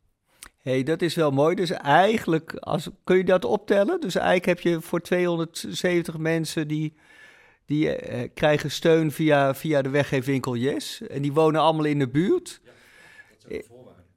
Hey, 0.63 0.83
dat 0.83 1.03
is 1.03 1.15
wel 1.15 1.31
mooi. 1.31 1.55
Dus 1.55 1.71
eigenlijk, 1.71 2.55
als, 2.55 2.89
kun 3.05 3.17
je 3.17 3.25
dat 3.25 3.45
optellen? 3.45 4.01
Dus 4.01 4.15
eigenlijk 4.15 4.47
heb 4.47 4.61
je 4.61 4.81
voor 4.81 5.01
270 5.01 6.19
mensen 6.19 6.69
die, 6.69 6.95
die 7.67 7.97
eh, 7.97 8.29
krijgen 8.35 8.71
steun 8.71 9.13
via, 9.13 9.55
via 9.55 9.83
de 9.83 9.89
weggeefwinkel 9.89 10.57
Yes. 10.57 11.01
En 11.09 11.23
die 11.23 11.33
wonen 11.33 11.61
allemaal 11.61 11.85
in 11.85 11.99
de 11.99 12.09
buurt. 12.09 12.61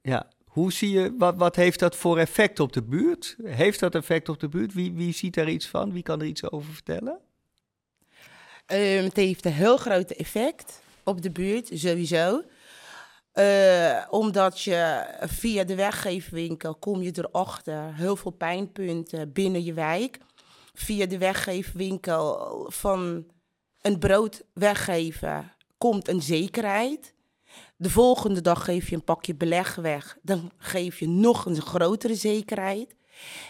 Ja, 0.02 0.28
hoe 0.44 0.72
zie 0.72 0.90
je, 0.90 1.14
wat, 1.18 1.36
wat 1.36 1.56
heeft 1.56 1.78
dat 1.78 1.96
voor 1.96 2.18
effect 2.18 2.60
op 2.60 2.72
de 2.72 2.82
buurt? 2.82 3.36
Heeft 3.44 3.80
dat 3.80 3.94
effect 3.94 4.28
op 4.28 4.40
de 4.40 4.48
buurt? 4.48 4.72
Wie, 4.72 4.92
wie 4.92 5.12
ziet 5.12 5.34
daar 5.34 5.48
iets 5.48 5.66
van? 5.66 5.92
Wie 5.92 6.02
kan 6.02 6.20
er 6.20 6.26
iets 6.26 6.50
over 6.50 6.72
vertellen? 6.72 7.18
Ehm, 8.66 9.04
het 9.04 9.16
heeft 9.16 9.44
een 9.44 9.52
heel 9.52 9.76
groot 9.76 10.10
effect 10.10 10.82
op 11.02 11.22
de 11.22 11.30
buurt, 11.30 11.70
sowieso. 11.72 12.42
Eh, 13.34 14.04
omdat 14.10 14.60
je 14.60 15.04
via 15.20 15.64
de 15.64 15.74
weggeefwinkel 15.74 16.74
kom 16.74 17.02
je 17.02 17.12
erachter 17.16 17.94
heel 17.94 18.16
veel 18.16 18.30
pijnpunten 18.30 19.32
binnen 19.32 19.64
je 19.64 19.72
wijk. 19.72 20.18
Via 20.74 21.06
de 21.06 21.18
weggeefwinkel 21.18 22.66
van 22.70 23.26
een 23.80 23.98
brood 23.98 24.42
weggeven 24.52 25.52
komt 25.78 26.08
een 26.08 26.22
zekerheid. 26.22 27.14
De 27.76 27.90
volgende 27.90 28.40
dag 28.40 28.64
geef 28.64 28.88
je 28.88 28.94
een 28.94 29.04
pakje 29.04 29.34
beleg 29.34 29.74
weg. 29.74 30.18
Dan 30.22 30.52
geef 30.56 30.98
je 30.98 31.08
nog 31.08 31.46
een 31.46 31.62
grotere 31.62 32.14
zekerheid. 32.14 32.94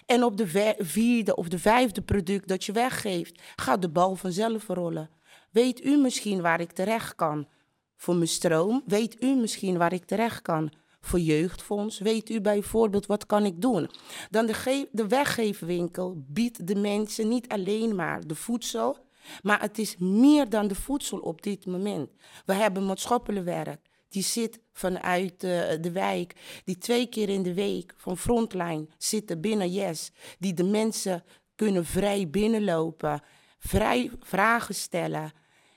En 0.07 0.25
op 0.25 0.37
de 0.37 0.75
vierde 0.79 1.37
of 1.37 1.49
de 1.49 1.59
vijfde 1.59 2.03
product 2.03 2.49
dat 2.49 2.65
je 2.65 2.73
weggeeft, 2.73 3.43
gaat 3.57 3.83
de 3.83 3.89
bal 3.89 4.17
vanzelf 4.17 4.67
rollen. 4.67 5.11
Weet 5.51 5.85
u 5.85 5.97
misschien 5.97 6.41
waar 6.41 6.61
ik 6.61 6.73
terecht 6.73 7.15
kan 7.15 7.47
voor 7.97 8.15
mijn 8.15 8.29
stroom? 8.29 8.83
Weet 8.87 9.23
u 9.23 9.35
misschien 9.35 9.79
waar 9.79 9.93
ik 9.93 10.05
terecht 10.05 10.43
kan 10.43 10.73
voor 11.01 11.21
jeugdfonds? 11.21 11.99
Weet 11.99 12.31
u 12.31 12.41
bijvoorbeeld 12.41 13.07
wat 13.07 13.27
kan 13.27 13.45
ik 13.45 13.61
doen? 13.61 13.91
Dan 14.31 14.47
de, 14.47 14.89
de 14.93 15.09
weggeefwinkel 15.09 16.25
biedt 16.27 16.67
de 16.67 16.77
mensen 16.77 17.29
niet 17.29 17.49
alleen 17.49 17.95
maar 17.95 18.27
de 18.27 18.35
voedsel, 18.35 18.97
maar 19.43 19.61
het 19.61 19.79
is 19.79 19.97
meer 19.99 20.49
dan 20.49 20.69
de 20.69 20.75
voedsel 20.75 21.19
op 21.19 21.43
dit 21.43 21.67
moment. 21.67 22.11
We 22.47 22.55
hebben 22.55 22.87
maatschappelijk 22.87 23.45
werk. 23.45 23.93
Die 24.09 24.23
zit 24.23 24.61
vanuit 24.73 25.45
eh, 25.45 25.61
de 25.81 25.91
wijk, 25.93 26.35
die 26.65 26.79
twee 26.79 27.07
keer 27.07 27.29
in 27.29 27.43
de 27.43 27.55
week 27.55 27.95
van 27.97 28.19
Frontline 28.19 28.87
zitten 28.99 29.41
binnen 29.41 29.71
Yes. 29.71 30.11
Die 30.39 30.55
de 30.55 30.65
mensen 30.65 31.25
kunnen 31.55 31.85
vrij 31.85 32.31
binnenlopen, 32.31 33.23
vrij 33.59 34.11
vragen 34.21 34.75
stellen. 34.75 35.33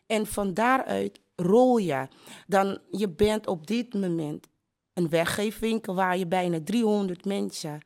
En 0.07 0.25
van 0.25 0.53
daaruit 0.53 1.19
rol 1.41 1.77
je. 1.77 2.07
Dan 2.47 2.77
je 2.91 3.09
bent 3.09 3.47
op 3.47 3.67
dit 3.67 3.93
moment 3.93 4.47
een 4.93 5.09
weggeefwinkel 5.09 5.95
waar 5.95 6.17
je 6.17 6.27
bijna 6.27 6.59
300 6.63 7.25
mensen 7.25 7.79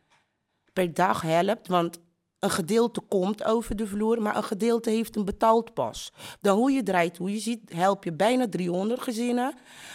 per 0.73 0.93
dag 0.93 1.21
helpt. 1.21 1.67
Want 1.67 1.99
een 2.39 2.49
gedeelte 2.49 3.01
komt 3.01 3.43
over 3.43 3.75
de 3.75 3.87
vloer, 3.87 4.21
maar 4.21 4.35
een 4.35 4.43
gedeelte 4.43 4.89
heeft 4.89 5.15
een 5.15 5.25
betaald 5.25 5.73
pas. 5.73 6.13
Dan 6.41 6.57
hoe 6.57 6.71
je 6.71 6.83
draait, 6.83 7.17
hoe 7.17 7.31
je 7.31 7.39
ziet, 7.39 7.73
help 7.73 8.03
je 8.03 8.13
bijna 8.13 8.49
300 8.49 9.01
gezinnen. 9.01 9.53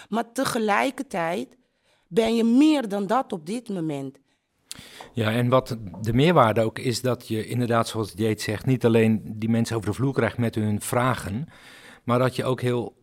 Maar 0.09 0.33
tegelijkertijd 0.33 1.57
ben 2.09 2.35
je 2.35 2.45
meer 2.45 2.89
dan 2.89 3.07
dat 3.07 3.33
op 3.33 3.47
dit 3.47 3.69
moment. 3.69 4.19
Ja, 5.13 5.31
en 5.33 5.49
wat 5.49 5.77
de 6.01 6.13
meerwaarde 6.13 6.63
ook 6.63 6.79
is 6.79 7.01
dat 7.01 7.29
je 7.29 7.47
inderdaad, 7.47 7.89
zoals 7.89 8.13
Jeet 8.15 8.41
zegt, 8.41 8.67
niet 8.67 8.85
alleen 8.85 9.23
die 9.37 9.49
mensen 9.49 9.77
over 9.77 9.89
de 9.89 9.95
vloer 9.97 10.13
krijgt 10.13 10.39
met 10.39 10.55
hun 10.55 10.81
vragen, 10.81 11.49
maar 12.05 12.19
dat 12.19 12.37
je 12.37 12.45
ook 12.45 12.61
heel 12.61 12.97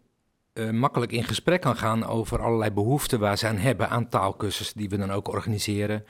eh, 0.53 0.69
makkelijk 0.69 1.12
in 1.12 1.24
gesprek 1.24 1.62
kan 1.62 1.75
gaan 1.75 2.05
over 2.05 2.41
allerlei 2.41 2.72
behoeften 2.72 3.19
waar 3.19 3.38
ze 3.38 3.48
aan 3.48 3.57
hebben 3.57 3.89
aan 3.89 4.10
taalkursussen 4.10 4.77
die 4.77 4.89
we 4.89 4.98
dan 4.98 5.12
ook 5.12 5.27
organiseren. 5.27 6.05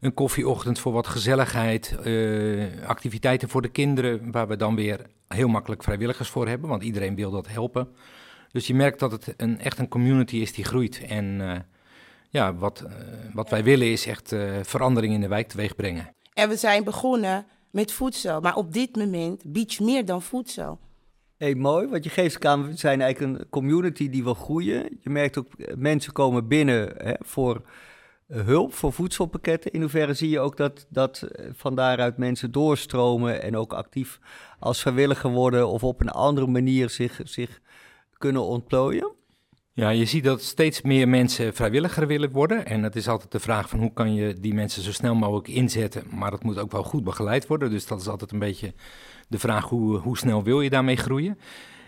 Een 0.00 0.14
koffieochtend 0.14 0.78
voor 0.78 0.92
wat 0.92 1.06
gezelligheid, 1.06 1.96
eh, 2.04 2.86
activiteiten 2.86 3.48
voor 3.48 3.62
de 3.62 3.68
kinderen, 3.68 4.30
waar 4.30 4.48
we 4.48 4.56
dan 4.56 4.74
weer 4.74 5.06
heel 5.28 5.48
makkelijk 5.48 5.82
vrijwilligers 5.82 6.28
voor 6.28 6.48
hebben, 6.48 6.68
want 6.68 6.82
iedereen 6.82 7.14
wil 7.14 7.30
dat 7.30 7.48
helpen. 7.48 7.88
Dus 8.52 8.66
je 8.66 8.74
merkt 8.74 8.98
dat 8.98 9.12
het 9.12 9.34
een, 9.36 9.60
echt 9.60 9.78
een 9.78 9.88
community 9.88 10.36
is 10.36 10.52
die 10.52 10.64
groeit. 10.64 11.04
En 11.08 11.40
eh, 11.40 11.60
ja, 12.30 12.54
wat, 12.54 12.84
wat 13.32 13.50
wij 13.50 13.64
willen 13.64 13.90
is 13.90 14.06
echt 14.06 14.34
verandering 14.62 15.14
in 15.14 15.20
de 15.20 15.28
wijk 15.28 15.48
teweeg 15.48 15.76
brengen. 15.76 16.14
En 16.34 16.48
we 16.48 16.56
zijn 16.56 16.84
begonnen 16.84 17.46
met 17.70 17.92
voedsel, 17.92 18.40
maar 18.40 18.56
op 18.56 18.72
dit 18.72 18.96
moment 18.96 19.42
bied 19.46 19.72
je 19.72 19.84
meer 19.84 20.04
dan 20.04 20.22
voedsel. 20.22 20.78
Hey, 21.42 21.54
mooi, 21.54 21.86
want 21.88 22.04
je 22.04 22.10
we 22.40 22.76
zijn 22.76 23.00
eigenlijk 23.00 23.40
een 23.40 23.48
community 23.48 24.10
die 24.10 24.22
wil 24.22 24.34
groeien. 24.34 24.98
Je 25.00 25.10
merkt 25.10 25.38
ook, 25.38 25.54
eh, 25.54 25.74
mensen 25.76 26.12
komen 26.12 26.48
binnen 26.48 26.92
hè, 26.96 27.12
voor 27.18 27.62
eh, 28.28 28.44
hulp, 28.44 28.74
voor 28.74 28.92
voedselpakketten. 28.92 29.72
In 29.72 29.80
hoeverre 29.80 30.14
zie 30.14 30.28
je 30.28 30.40
ook 30.40 30.56
dat, 30.56 30.86
dat 30.88 31.22
eh, 31.22 31.46
van 31.52 31.74
daaruit 31.74 32.16
mensen 32.16 32.52
doorstromen 32.52 33.42
en 33.42 33.56
ook 33.56 33.72
actief 33.72 34.18
als 34.58 34.80
vrijwilliger 34.80 35.30
worden 35.30 35.68
of 35.68 35.84
op 35.84 36.00
een 36.00 36.10
andere 36.10 36.46
manier 36.46 36.90
zich, 36.90 37.20
zich 37.24 37.60
kunnen 38.18 38.42
ontplooien? 38.42 39.12
Ja, 39.74 39.88
je 39.88 40.04
ziet 40.04 40.24
dat 40.24 40.42
steeds 40.42 40.82
meer 40.82 41.08
mensen 41.08 41.54
vrijwilliger 41.54 42.06
willen 42.06 42.30
worden. 42.30 42.66
En 42.66 42.82
het 42.82 42.96
is 42.96 43.08
altijd 43.08 43.32
de 43.32 43.40
vraag 43.40 43.68
van 43.68 43.78
hoe 43.78 43.92
kan 43.92 44.14
je 44.14 44.34
die 44.40 44.54
mensen 44.54 44.82
zo 44.82 44.92
snel 44.92 45.14
mogelijk 45.14 45.48
inzetten. 45.48 46.04
Maar 46.10 46.30
dat 46.30 46.42
moet 46.42 46.58
ook 46.58 46.72
wel 46.72 46.82
goed 46.82 47.04
begeleid 47.04 47.46
worden. 47.46 47.70
Dus 47.70 47.86
dat 47.86 48.00
is 48.00 48.08
altijd 48.08 48.32
een 48.32 48.38
beetje 48.38 48.74
de 49.28 49.38
vraag 49.38 49.68
hoe, 49.68 49.98
hoe 49.98 50.18
snel 50.18 50.42
wil 50.42 50.60
je 50.60 50.70
daarmee 50.70 50.96
groeien. 50.96 51.38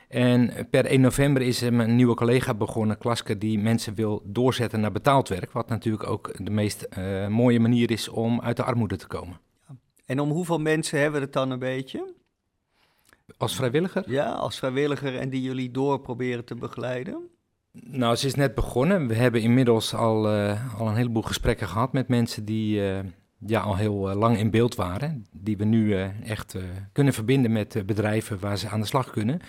En 0.09 0.69
per 0.71 0.85
1 0.85 1.01
november 1.01 1.43
is 1.43 1.63
er 1.63 1.73
een 1.73 1.97
nieuwe 1.97 2.15
collega 2.15 2.55
begonnen, 2.55 2.99
Klaske, 2.99 3.39
die 3.39 3.59
mensen 3.59 3.95
wil 3.95 4.23
doorzetten 4.25 4.81
naar 4.81 4.93
betaald 4.93 5.29
werk. 5.29 5.53
Wat 5.53 5.69
natuurlijk 5.69 6.07
ook 6.09 6.45
de 6.45 6.51
meest 6.51 6.83
eh, 6.83 7.29
mooie 7.29 7.61
manier 7.61 7.91
is 7.91 8.09
om 8.09 8.41
uit 8.41 8.57
de 8.57 8.65
armoede 8.65 8.97
te 8.97 9.07
komen. 9.07 9.41
En 10.07 10.21
om 10.21 10.31
hoeveel 10.31 10.59
mensen 10.59 10.99
hebben 10.99 11.21
we 11.21 11.25
het 11.25 11.35
dan 11.35 11.51
een 11.51 11.59
beetje? 11.59 12.15
Als 13.37 13.57
vrijwilliger? 13.57 14.11
Ja, 14.11 14.33
als 14.33 14.59
vrijwilliger 14.59 15.19
en 15.19 15.29
die 15.29 15.43
jullie 15.43 15.71
door 15.71 16.01
proberen 16.01 16.45
te 16.45 16.55
begeleiden? 16.55 17.29
Nou, 17.83 18.17
ze 18.17 18.27
is 18.27 18.35
net 18.35 18.55
begonnen. 18.55 19.07
We 19.07 19.15
hebben 19.15 19.41
inmiddels 19.41 19.95
al, 19.95 20.35
uh, 20.35 20.81
al 20.81 20.89
een 20.89 20.97
heleboel 20.97 21.23
gesprekken 21.23 21.69
gehad 21.69 21.93
met 21.93 22.09
mensen 22.09 22.45
die 22.45 22.81
uh, 22.81 22.99
ja, 23.47 23.61
al 23.61 23.77
heel 23.77 24.11
uh, 24.11 24.17
lang 24.17 24.39
in 24.39 24.51
beeld 24.51 24.75
waren. 24.75 25.27
Die 25.33 25.57
we 25.57 25.65
nu 25.65 25.95
echt 26.25 26.57
kunnen 26.93 27.13
verbinden 27.13 27.53
met 27.53 27.83
bedrijven 27.87 28.39
waar 28.41 28.59
ze 28.59 28.69
aan 28.69 28.81
de 28.81 28.87
slag 28.87 29.11
kunnen. 29.11 29.41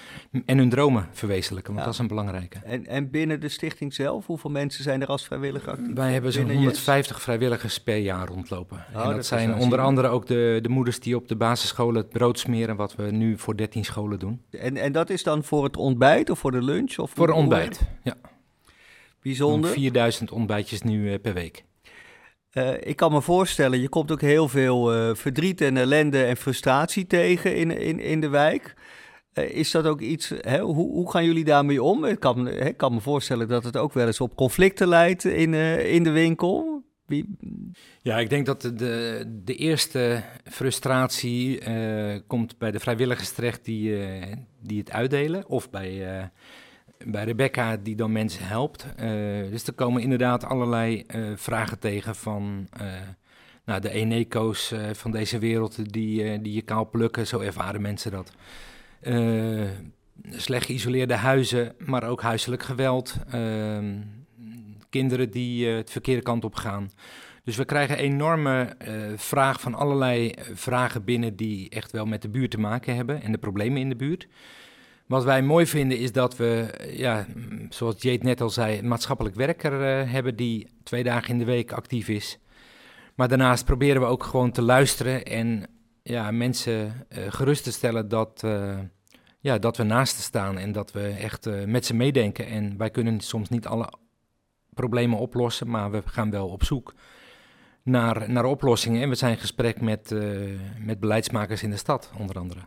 En 0.46 0.58
hun 0.58 0.70
dromen 0.70 1.08
verwezenlijken, 1.12 1.74
want 1.74 1.80
Ja. 1.86 1.92
dat 1.92 1.94
is 1.94 2.00
een 2.00 2.16
belangrijke. 2.16 2.58
En, 2.64 2.86
en 2.88 3.10
binnen 3.10 3.40
de 3.42 3.50
stichting 3.50 3.94
zelf, 3.94 4.26
hoeveel 4.26 4.50
mensen 4.50 4.84
zijn 4.84 5.02
er 5.02 5.08
als 5.08 5.26
vrijwilliger 5.26 5.70
actief? 5.72 5.94
Wij 5.94 6.14
hebben 6.14 6.32
zo'n 6.32 6.42
Binnen 6.46 6.64
Yes? 6.64 6.72
150 6.74 7.22
vrijwilligers 7.22 7.80
per 7.84 7.98
jaar 7.98 8.28
rondlopen. 8.28 8.78
Oh, 8.78 9.02
en 9.02 9.06
dat 9.08 9.16
dat, 9.16 9.26
zijn 9.26 9.56
onder 9.56 9.80
andere 9.80 10.08
ook 10.08 10.28
de, 10.28 10.60
de 10.62 10.70
moeders 10.70 11.00
die 11.00 11.16
op 11.16 11.28
de 11.28 11.36
basisscholen 11.36 12.02
het 12.02 12.10
brood 12.10 12.40
smeren, 12.40 12.76
wat 12.76 12.96
we 12.96 13.04
nu 13.12 13.38
voor 13.38 13.58
13 13.58 13.86
scholen 13.86 14.20
doen. 14.20 14.42
En, 14.52 14.78
en 14.78 14.92
dat 14.92 15.10
is 15.10 15.24
dan 15.24 15.44
voor 15.44 15.64
het 15.64 15.78
ontbijt 15.78 16.30
of 16.30 16.40
voor 16.40 16.52
de 16.52 16.62
lunch? 16.62 16.98
Of 16.98 17.12
Voor 17.12 17.28
hoe- 17.30 17.36
ontbijt. 17.36 17.82
Ja, 18.04 18.14
Bijzonder. 19.22 19.72
4000 19.72 20.32
ontbijtjes 20.32 20.82
nu 20.82 21.12
eh, 21.14 21.20
per 21.22 21.34
week. 21.34 21.64
Eh, 22.56 22.74
ik 22.80 22.96
kan 22.96 23.12
me 23.12 23.22
voorstellen, 23.22 23.82
je 23.82 23.90
komt 23.90 24.12
ook 24.12 24.22
heel 24.22 24.50
veel 24.50 24.94
eh, 24.94 25.16
verdriet 25.16 25.62
en 25.62 25.78
ellende 25.78 26.24
en 26.24 26.38
frustratie 26.38 27.08
tegen 27.08 27.56
in, 27.56 27.72
in, 27.72 28.00
in 28.00 28.22
de 28.22 28.28
wijk. 28.28 28.74
Eh, 29.34 29.50
is 29.50 29.72
dat 29.72 29.86
ook 29.86 30.02
iets, 30.02 30.32
hè, 30.42 30.60
hoe, 30.60 30.76
hoe 30.76 31.12
gaan 31.12 31.26
jullie 31.26 31.44
daarmee 31.44 31.84
om? 31.84 32.06
Ik 32.06 32.20
kan, 32.20 32.46
hè, 32.46 32.74
kan 32.74 32.94
me 32.94 33.00
voorstellen 33.00 33.48
dat 33.48 33.64
het 33.64 33.78
ook 33.78 33.94
wel 33.94 34.08
eens 34.08 34.22
op 34.22 34.36
conflicten 34.36 34.88
leidt 34.88 35.24
in, 35.24 35.54
in 35.84 36.04
de 36.04 36.12
winkel. 36.12 36.84
Wie, 37.06 37.38
Ja, 38.02 38.20
ik 38.20 38.30
denk 38.30 38.46
dat 38.46 38.62
de, 38.62 39.24
de, 39.44 39.56
eerste 39.56 40.24
frustratie 40.44 41.62
komt 42.28 42.58
bij 42.58 42.72
de 42.72 42.80
vrijwilligers 42.80 43.32
terecht 43.32 43.66
die, 43.66 44.00
die 44.62 44.80
het 44.80 44.92
uitdelen. 44.92 45.48
Of 45.48 45.70
bij, 45.70 46.30
bij 47.04 47.24
Rebecca 47.24 47.78
die 47.78 47.96
dan 47.96 48.12
mensen 48.12 48.48
helpt. 48.48 48.86
Eh, 48.96 49.10
dus 49.52 49.68
er 49.68 49.74
komen 49.74 50.02
inderdaad 50.02 50.46
allerlei 50.46 51.04
eh, 51.08 51.22
vragen 51.36 51.80
tegen 51.80 52.16
van 52.16 52.68
eh, 52.72 52.86
nou, 53.66 53.82
de 53.82 53.90
Eneco's 53.90 54.74
van 54.92 55.12
deze 55.12 55.40
wereld 55.40 55.94
die, 55.94 56.42
die 56.42 56.54
je 56.54 56.62
kaal 56.62 56.90
plukken. 56.90 57.28
Zo 57.28 57.40
ervaren 57.40 57.82
mensen 57.82 58.12
dat. 58.12 58.32
Slecht 60.30 60.66
geïsoleerde 60.66 61.16
huizen, 61.16 61.76
maar 61.78 62.04
ook 62.04 62.22
huiselijk 62.22 62.64
geweld. 62.64 63.16
Ehm, 63.30 64.02
kinderen 64.90 65.32
die 65.32 65.68
het 65.68 65.92
verkeerde 65.92 66.22
kant 66.22 66.44
op 66.44 66.56
gaan. 66.56 66.92
Dus 67.44 67.56
we 67.56 67.66
krijgen 67.66 67.98
enorme 67.98 68.76
vraag 69.16 69.62
van 69.62 69.76
allerlei 69.76 70.34
vragen 70.54 71.04
binnen 71.04 71.36
die 71.36 71.70
echt 71.70 71.92
wel 71.92 72.06
met 72.06 72.22
de 72.22 72.30
buurt 72.30 72.52
te 72.52 72.60
maken 72.60 72.96
hebben 72.96 73.22
en 73.22 73.32
de 73.32 73.38
problemen 73.38 73.82
in 73.82 73.90
de 73.90 73.96
buurt. 73.96 74.28
Wat 75.06 75.24
wij 75.24 75.42
mooi 75.42 75.66
vinden 75.66 75.98
is 75.98 76.12
dat 76.12 76.38
we, 76.38 76.74
ja, 76.92 77.26
zoals 77.70 78.02
Jade 78.02 78.24
net 78.24 78.42
al 78.42 78.50
zei, 78.50 78.78
een 78.78 78.88
maatschappelijk 78.88 79.36
werker 79.36 79.82
eh, 79.82 80.12
hebben 80.12 80.36
die 80.36 80.68
twee 80.84 81.04
dagen 81.04 81.30
in 81.30 81.38
de 81.38 81.46
week 81.46 81.72
actief 81.72 82.08
is. 82.08 82.40
Maar 83.16 83.28
daarnaast 83.28 83.66
proberen 83.66 84.02
we 84.02 84.08
ook 84.08 84.24
gewoon 84.24 84.52
te 84.52 84.62
luisteren 84.62 85.26
en 85.26 85.68
ja, 86.04 86.32
mensen 86.32 87.06
eh, 87.10 87.24
gerust 87.30 87.64
te 87.64 87.72
stellen 87.72 88.10
dat, 88.10 88.44
eh, 88.44 88.80
ja, 89.40 89.58
dat 89.58 89.78
we 89.78 89.84
naast 89.84 90.16
ze 90.16 90.22
staan 90.22 90.58
en 90.58 90.72
dat 90.72 90.92
we 90.92 91.08
echt 91.08 91.66
met 91.66 91.86
ze 91.86 91.94
meedenken. 91.94 92.48
En 92.48 92.78
wij 92.78 92.90
kunnen 92.90 93.20
soms 93.20 93.50
niet 93.50 93.68
alle 93.68 93.90
problemen 94.74 95.20
oplossen, 95.20 95.70
maar 95.70 95.92
we 95.92 96.02
gaan 96.06 96.32
wel 96.32 96.48
op 96.48 96.64
zoek 96.64 96.94
naar, 97.84 98.32
naar 98.32 98.46
oplossingen. 98.46 99.02
En 99.02 99.10
we 99.10 99.16
zijn 99.16 99.32
in 99.32 99.40
gesprek 99.40 99.82
met, 99.82 100.16
met 100.80 101.00
beleidsmakers 101.00 101.64
in 101.64 101.70
de 101.70 101.78
stad, 101.78 102.12
onder 102.18 102.40
andere. 102.40 102.62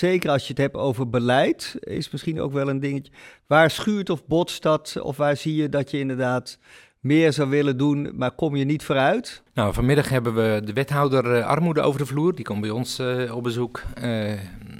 Zeker 0.00 0.30
als 0.30 0.42
je 0.42 0.48
het 0.48 0.58
hebt 0.58 0.76
over 0.76 1.10
beleid, 1.10 1.76
is 1.80 2.10
misschien 2.10 2.40
ook 2.40 2.52
wel 2.52 2.68
een 2.68 2.80
dingetje. 2.80 3.12
Waar 3.46 3.70
schuurt 3.70 4.10
of 4.10 4.26
botst 4.26 4.62
dat? 4.62 4.96
Of 5.02 5.16
waar 5.16 5.36
zie 5.36 5.54
je 5.54 5.68
dat 5.68 5.90
je 5.90 5.98
inderdaad 5.98 6.58
meer 7.00 7.32
zou 7.32 7.48
willen 7.48 7.76
doen, 7.76 8.10
maar 8.14 8.30
kom 8.30 8.56
je 8.56 8.64
niet 8.64 8.84
vooruit? 8.84 9.42
Nou, 9.54 9.72
vanmiddag 9.72 10.08
hebben 10.08 10.34
we 10.34 10.60
de 10.64 10.72
wethouder 10.72 11.34
eh, 11.34 11.46
armoede 11.46 11.80
over 11.80 12.00
de 12.00 12.06
vloer. 12.06 12.34
Die 12.34 12.44
komt 12.44 12.60
bij 12.60 12.70
ons 12.70 12.98
eh, 12.98 13.36
op 13.36 13.42
bezoek. 13.42 13.82
Eh, 13.94 14.32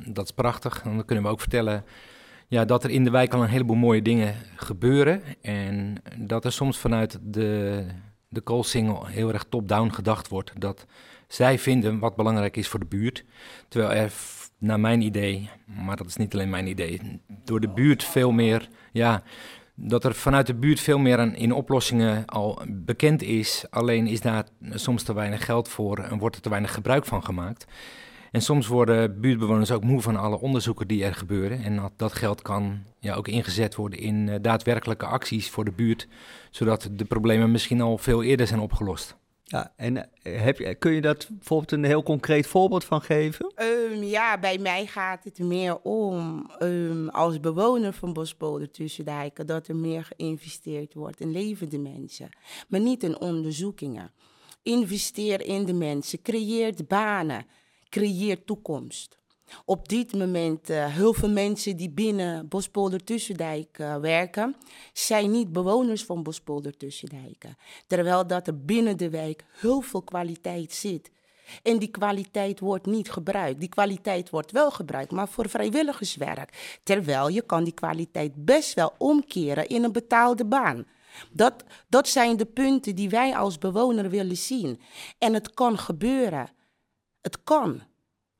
dat 0.06 0.24
is 0.24 0.30
prachtig. 0.30 0.82
Dan 0.82 1.04
kunnen 1.04 1.24
we 1.24 1.30
ook 1.30 1.40
vertellen 1.40 1.84
ja, 2.48 2.64
dat 2.64 2.84
er 2.84 2.90
in 2.90 3.04
de 3.04 3.10
wijk 3.10 3.34
al 3.34 3.42
een 3.42 3.48
heleboel 3.48 3.76
mooie 3.76 4.02
dingen 4.02 4.34
gebeuren. 4.56 5.22
En 5.42 5.96
dat 6.18 6.44
er 6.44 6.52
soms 6.52 6.78
vanuit 6.78 7.18
de, 7.22 7.84
de 8.28 8.42
heel 9.04 9.32
erg 9.32 9.44
top-down 9.48 9.90
gedacht 9.90 10.28
wordt. 10.28 10.52
Dat 10.60 10.86
zij 11.28 11.58
vinden 11.58 11.98
wat 11.98 12.16
belangrijk 12.16 12.56
is 12.56 12.68
voor 12.68 12.80
de 12.80 12.86
buurt. 12.86 13.24
Terwijl 13.68 13.92
er, 13.92 14.12
naar 14.60 14.80
mijn 14.80 15.00
idee, 15.00 15.50
maar 15.84 15.96
dat 15.96 16.06
is 16.06 16.16
niet 16.16 16.34
alleen 16.34 16.50
mijn 16.50 16.66
idee, 16.66 17.20
door 17.44 17.60
de 17.60 17.68
buurt 17.68 18.04
veel 18.04 18.30
meer, 18.30 18.68
ja, 18.92 19.22
dat 19.74 20.04
er 20.04 20.14
vanuit 20.14 20.46
de 20.46 20.54
buurt 20.54 20.80
veel 20.80 20.98
meer 20.98 21.34
in 21.34 21.52
oplossingen 21.52 22.26
al 22.26 22.62
bekend 22.68 23.22
is. 23.22 23.64
Alleen 23.70 24.06
is 24.06 24.20
daar 24.20 24.44
soms 24.70 25.02
te 25.02 25.14
weinig 25.14 25.44
geld 25.44 25.68
voor 25.68 25.98
en 25.98 26.18
wordt 26.18 26.36
er 26.36 26.42
te 26.42 26.48
weinig 26.48 26.74
gebruik 26.74 27.04
van 27.04 27.24
gemaakt. 27.24 27.66
En 28.30 28.42
soms 28.42 28.66
worden 28.66 29.20
buurtbewoners 29.20 29.70
ook 29.70 29.84
moe 29.84 30.00
van 30.02 30.16
alle 30.16 30.40
onderzoeken 30.40 30.88
die 30.88 31.04
er 31.04 31.14
gebeuren. 31.14 31.62
En 31.62 31.76
dat, 31.76 31.92
dat 31.96 32.12
geld 32.12 32.42
kan 32.42 32.78
ja, 32.98 33.14
ook 33.14 33.28
ingezet 33.28 33.74
worden 33.74 33.98
in 33.98 34.28
eh, 34.28 34.38
daadwerkelijke 34.40 35.06
acties 35.06 35.50
voor 35.50 35.64
de 35.64 35.72
buurt, 35.72 36.08
zodat 36.50 36.88
de 36.92 37.04
problemen 37.04 37.50
misschien 37.50 37.80
al 37.80 37.98
veel 37.98 38.22
eerder 38.22 38.46
zijn 38.46 38.60
opgelost. 38.60 39.19
Ja, 39.50 39.72
en 39.76 39.96
eh, 39.96 40.42
heb 40.42 40.76
kun 40.78 40.92
je 40.92 41.00
daar 41.00 41.16
bijvoorbeeld 41.28 41.72
een 41.72 41.84
heel 41.84 42.02
concreet 42.02 42.46
voorbeeld 42.46 42.84
van 42.84 43.02
geven? 43.02 43.52
Ehm, 43.54 44.02
ja, 44.02 44.38
bij 44.38 44.58
mij 44.58 44.86
gaat 44.86 45.24
het 45.24 45.38
meer 45.38 45.80
om 45.80 46.46
ehm, 46.58 47.08
als 47.08 47.40
bewoner 47.40 47.92
van 47.92 48.12
Bospolder 48.12 48.70
Tussendijken 48.70 49.46
dat 49.46 49.68
er 49.68 49.76
meer 49.76 50.04
geïnvesteerd 50.04 50.94
wordt 50.94 51.20
in 51.20 51.30
levende 51.30 51.78
mensen, 51.78 52.28
maar 52.68 52.80
niet 52.80 53.02
in 53.02 53.20
onderzoekingen. 53.20 54.12
Investeer 54.62 55.46
in 55.46 55.64
de 55.64 55.74
mensen, 55.74 56.22
creëert 56.22 56.88
banen, 56.88 57.46
creëert 57.88 58.46
toekomst. 58.46 59.19
Op 59.64 59.88
dit 59.88 60.12
moment, 60.14 60.70
eh, 60.70 60.86
heel 60.86 61.14
veel 61.14 61.30
mensen 61.30 61.76
die 61.76 61.90
binnen 61.90 62.48
Bospolder 62.48 63.04
Tussendijk 63.04 63.78
eh, 63.78 63.96
werken, 63.96 64.56
zijn 64.92 65.30
niet 65.30 65.52
bewoners 65.52 66.04
van 66.04 66.22
Bospolder 66.22 66.76
Tussendijken. 66.76 67.56
Terwijl 67.86 68.26
dat 68.26 68.46
er 68.46 68.64
binnen 68.64 68.96
de 68.96 69.10
wijk 69.10 69.44
heel 69.60 69.80
veel 69.80 70.02
kwaliteit 70.02 70.72
zit. 70.72 71.10
En 71.62 71.78
die 71.78 71.88
kwaliteit 71.88 72.60
wordt 72.60 72.86
niet 72.86 73.10
gebruikt. 73.10 73.60
Die 73.60 73.68
kwaliteit 73.68 74.30
wordt 74.30 74.50
wel 74.52 74.70
gebruikt, 74.70 75.10
maar 75.10 75.28
voor 75.28 75.48
vrijwilligerswerk. 75.48 76.78
Terwijl 76.82 77.28
je 77.28 77.42
kan 77.42 77.64
die 77.64 77.72
kwaliteit 77.72 78.44
best 78.44 78.74
wel 78.74 78.94
omkeren 78.98 79.66
in 79.68 79.84
een 79.84 79.92
betaalde 79.92 80.44
baan. 80.44 80.86
Dat, 81.32 81.64
dat 81.88 82.08
zijn 82.08 82.36
de 82.36 82.44
punten 82.44 82.94
die 82.94 83.08
wij 83.08 83.36
als 83.36 83.58
bewoner 83.58 84.10
willen 84.10 84.36
zien. 84.36 84.80
En 85.18 85.34
het 85.34 85.54
kan 85.54 85.78
gebeuren. 85.78 86.48
Het 87.20 87.42
kan. 87.44 87.82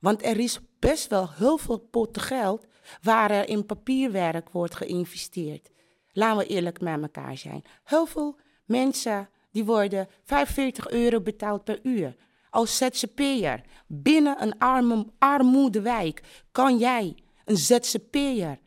Want 0.01 0.23
er 0.23 0.39
is 0.39 0.59
best 0.79 1.07
wel 1.07 1.29
heel 1.31 1.57
veel 1.57 1.77
potten 1.77 2.21
geld 2.21 2.65
waar 3.01 3.31
er 3.31 3.49
in 3.49 3.65
papierwerk 3.65 4.49
wordt 4.49 4.75
geïnvesteerd. 4.75 5.69
Laten 6.11 6.37
we 6.37 6.47
eerlijk 6.47 6.81
met 6.81 7.01
elkaar 7.01 7.37
zijn. 7.37 7.63
Heel 7.83 8.05
veel 8.05 8.39
mensen 8.65 9.29
die 9.51 9.65
worden 9.65 10.07
45 10.23 10.89
euro 10.89 11.21
betaald 11.21 11.63
per 11.63 11.79
uur. 11.83 12.15
Als 12.49 12.77
ZZP'er 12.77 13.61
binnen 13.87 14.41
een 14.41 14.57
arme, 14.57 15.05
armoedewijk 15.17 16.21
kan 16.51 16.77
jij 16.77 17.15
een 17.45 17.57
ZZP'er 17.57 18.59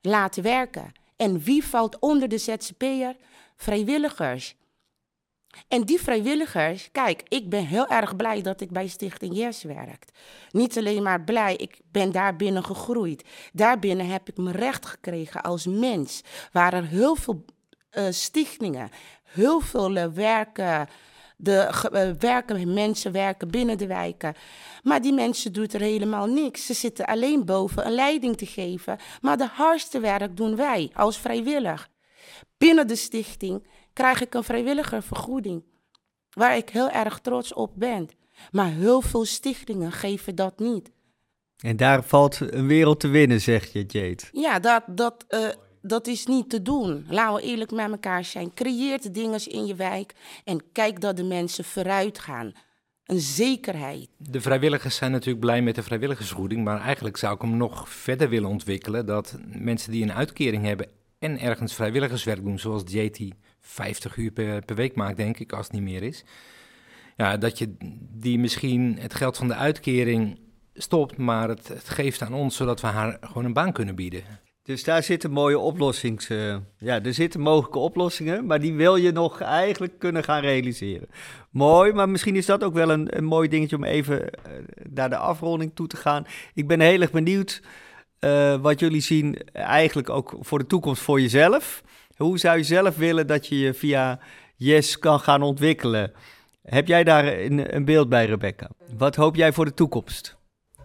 laten 0.00 0.42
werken. 0.42 0.92
En 1.16 1.40
wie 1.40 1.64
valt 1.64 1.98
onder 1.98 2.28
de 2.28 2.38
ZZP'er? 2.38 3.16
Vrijwilligers. 3.56 4.56
En 5.68 5.82
die 5.82 6.00
vrijwilligers, 6.00 6.88
kijk, 6.92 7.22
ik 7.28 7.48
ben 7.48 7.66
heel 7.66 7.86
erg 7.86 8.16
blij 8.16 8.42
dat 8.42 8.60
ik 8.60 8.70
bij 8.70 8.86
Stichting 8.86 9.36
Yes 9.36 9.62
werk. 9.62 10.04
Niet 10.50 10.78
alleen 10.78 11.02
maar 11.02 11.24
blij, 11.24 11.56
ik 11.56 11.78
ben 11.90 12.12
daar 12.12 12.36
binnen 12.36 12.64
gegroeid. 12.64 13.24
Daarbinnen 13.52 14.06
heb 14.06 14.28
ik 14.28 14.36
mijn 14.36 14.56
recht 14.56 14.86
gekregen 14.86 15.42
als 15.42 15.66
mens. 15.66 16.20
Waar 16.52 16.72
er 16.72 16.86
heel 16.86 17.16
veel 17.16 17.44
eh, 17.90 18.06
stichtingen, 18.10 18.90
heel 19.22 19.60
veel 19.60 19.96
eh, 19.96 20.06
werken, 20.06 20.88
de 21.36 21.58
eh, 21.92 22.10
werken, 22.18 22.74
mensen 22.74 23.12
werken 23.12 23.50
binnen 23.50 23.78
de 23.78 23.86
wijken. 23.86 24.34
Maar 24.82 25.02
die 25.02 25.12
mensen 25.12 25.52
doen 25.52 25.66
er 25.66 25.80
helemaal 25.80 26.26
niks. 26.26 26.66
Ze 26.66 26.74
zitten 26.74 27.06
alleen 27.06 27.44
boven 27.44 27.86
een 27.86 27.94
leiding 27.94 28.36
te 28.36 28.46
geven. 28.46 28.98
Maar 29.20 29.36
de 29.36 29.48
hardste 29.52 30.00
werk 30.00 30.36
doen 30.36 30.56
wij 30.56 30.90
als 30.94 31.18
vrijwillig. 31.18 31.88
Binnen 32.58 32.86
de 32.86 32.96
stichting 32.96 33.66
krijg 33.96 34.20
ik 34.20 34.34
een 34.34 34.44
vrijwilligervergoeding. 34.44 35.62
Waar 36.30 36.56
ik 36.56 36.68
heel 36.68 36.90
erg 36.90 37.18
trots 37.18 37.54
op 37.54 37.72
ben. 37.74 38.08
Maar 38.50 38.70
heel 38.70 39.00
veel 39.00 39.24
stichtingen 39.24 39.92
geven 39.92 40.34
dat 40.34 40.58
niet. 40.58 40.90
En 41.56 41.76
daar 41.76 42.04
valt 42.04 42.40
een 42.40 42.66
wereld 42.66 43.00
te 43.00 43.08
winnen, 43.08 43.40
zeg 43.40 43.72
je, 43.72 43.84
Jade. 43.86 44.22
Ja, 44.32 44.58
dat, 44.58 44.82
dat, 44.86 45.24
eh, 45.28 45.48
dat 45.82 46.06
is 46.06 46.26
niet 46.26 46.50
te 46.50 46.62
doen. 46.62 47.06
Laten 47.08 47.34
we 47.34 47.42
eerlijk 47.42 47.70
met 47.70 47.90
elkaar 47.90 48.24
zijn. 48.24 48.54
Creëer 48.54 49.00
de 49.00 49.10
dingen 49.10 49.46
in 49.46 49.66
je 49.66 49.74
wijk 49.74 50.14
en 50.44 50.72
kijk 50.72 51.00
dat 51.00 51.16
de 51.16 51.24
mensen 51.24 51.64
vooruit 51.64 52.18
gaan. 52.18 52.52
Een 53.04 53.20
zekerheid. 53.20 54.08
De 54.16 54.40
vrijwilligers 54.40 54.96
zijn 54.96 55.10
natuurlijk 55.10 55.40
blij 55.40 55.62
met 55.62 55.74
de 55.74 55.82
vrijwilligersvergoeding, 55.82 56.64
maar 56.64 56.80
eigenlijk 56.80 57.16
zou 57.16 57.34
ik 57.34 57.40
hem 57.40 57.56
nog 57.56 57.88
verder 57.88 58.28
willen 58.28 58.48
ontwikkelen. 58.48 59.06
Dat 59.06 59.38
mensen 59.46 59.92
die 59.92 60.02
een 60.02 60.12
uitkering 60.12 60.64
hebben 60.64 60.88
en 61.18 61.40
ergens 61.40 61.74
vrijwilligerswerk 61.74 62.44
doen, 62.44 62.58
zoals 62.58 62.82
JT 62.86 63.20
50 63.66 64.16
uur 64.16 64.30
per, 64.30 64.74
week 64.74 64.94
maakt, 64.94 65.16
denk 65.16 65.38
ik, 65.38 65.52
als 65.52 65.66
het 65.66 65.74
niet 65.74 65.82
meer 65.82 66.02
is. 66.02 66.24
Ja, 67.16 67.36
dat 67.36 67.58
je 67.58 67.76
die 68.12 68.38
misschien 68.38 68.96
het 68.98 69.14
geld 69.14 69.36
van 69.36 69.48
de 69.48 69.54
uitkering 69.54 70.38
stopt, 70.74 71.16
maar 71.16 71.48
het, 71.48 71.68
het 71.68 71.88
geeft 71.88 72.22
aan 72.22 72.34
ons, 72.34 72.56
zodat 72.56 72.80
we 72.80 72.86
haar 72.86 73.18
gewoon 73.20 73.44
een 73.44 73.52
baan 73.52 73.72
kunnen 73.72 73.94
bieden. 73.94 74.22
Dus 74.62 74.84
daar 74.84 75.02
zitten 75.02 75.30
mooie 75.30 75.58
oplossings... 75.58 76.28
eh, 76.28 76.56
ja, 76.78 77.02
er 77.02 77.14
zitten 77.14 77.40
mogelijke 77.40 77.78
oplossingen, 77.78 78.46
maar 78.46 78.60
die 78.60 78.74
wil 78.74 78.96
je 78.96 79.12
nog 79.12 79.40
eigenlijk 79.40 79.98
kunnen 79.98 80.24
gaan 80.24 80.40
realiseren. 80.40 81.08
Mooi, 81.50 81.92
maar 81.92 82.08
misschien 82.08 82.36
is 82.36 82.46
dat 82.46 82.64
ook 82.64 82.74
wel 82.74 82.90
een, 82.90 83.16
een 83.16 83.24
mooi 83.24 83.48
dingetje 83.48 83.76
om 83.76 83.84
even 83.84 84.30
eh, 84.30 84.52
naar 84.90 85.08
de 85.08 85.16
afronding 85.16 85.70
toe 85.74 85.86
te 85.86 85.96
gaan. 85.96 86.26
Ik 86.54 86.66
ben 86.66 86.80
heel 86.80 87.00
erg 87.00 87.10
benieuwd 87.10 87.62
eh, 88.18 88.56
wat 88.60 88.80
jullie 88.80 89.00
zien 89.00 89.38
eigenlijk 89.52 90.10
ook 90.10 90.36
voor 90.40 90.58
de 90.58 90.66
toekomst 90.66 91.02
voor 91.02 91.20
jezelf. 91.20 91.82
Hoe 92.16 92.38
zou 92.38 92.56
je 92.56 92.64
zelf 92.64 92.96
willen 92.96 93.26
dat 93.26 93.46
je 93.46 93.58
je 93.58 93.74
via 93.74 94.18
Yes 94.56 94.98
kan 94.98 95.20
gaan 95.20 95.42
ontwikkelen? 95.42 96.12
Heb 96.62 96.86
jij 96.86 97.04
daar 97.04 97.26
een, 97.26 97.74
een 97.74 97.84
beeld 97.84 98.08
bij, 98.08 98.26
Rebecca? 98.26 98.70
Wat 98.96 99.16
hoop 99.16 99.36
jij 99.36 99.52
voor 99.52 99.64
de 99.64 99.74
toekomst? 99.74 100.36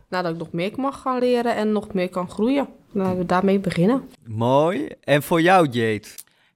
Nou, 0.09 0.23
dat 0.23 0.33
ik 0.33 0.37
nog 0.37 0.51
meer 0.51 0.71
mag 0.75 1.01
gaan 1.01 1.19
leren 1.19 1.55
en 1.55 1.71
nog 1.71 1.93
meer 1.93 2.09
kan 2.09 2.29
groeien. 2.29 2.67
Laten 2.91 3.17
we 3.17 3.25
daarmee 3.25 3.59
beginnen. 3.59 4.09
Mooi. 4.25 4.89
En 5.01 5.23
voor 5.23 5.41
jou, 5.41 5.67
Jade? 5.69 6.07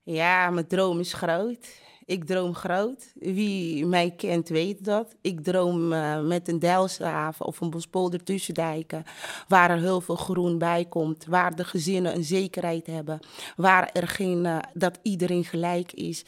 Ja, 0.02 0.50
mijn 0.50 0.66
droom 0.66 1.00
is 1.00 1.12
groot. 1.12 1.66
Ik 2.06 2.24
droom 2.24 2.54
groot. 2.54 3.12
Wie 3.14 3.86
mij 3.86 4.10
kent 4.10 4.48
weet 4.48 4.84
dat. 4.84 5.14
Ik 5.20 5.40
droom 5.40 5.92
eh, 5.92 6.20
met 6.20 6.48
een 6.48 6.58
Dijlshaven 6.58 7.46
of 7.46 7.60
een 7.60 7.70
Bospolder 7.70 8.22
tussendijken. 8.22 9.04
Waar 9.48 9.70
er 9.70 9.78
heel 9.78 10.00
veel 10.00 10.16
groen 10.16 10.58
bij 10.58 10.84
komt. 10.84 11.24
Waar 11.24 11.56
de 11.56 11.64
gezinnen 11.64 12.14
een 12.14 12.24
zekerheid 12.24 12.86
hebben. 12.86 13.18
Waar 13.56 13.90
er 13.92 14.08
geen, 14.08 14.46
eh, 14.46 14.58
dat 14.74 14.98
iedereen 15.02 15.44
gelijk 15.44 15.92
is. 15.92 16.24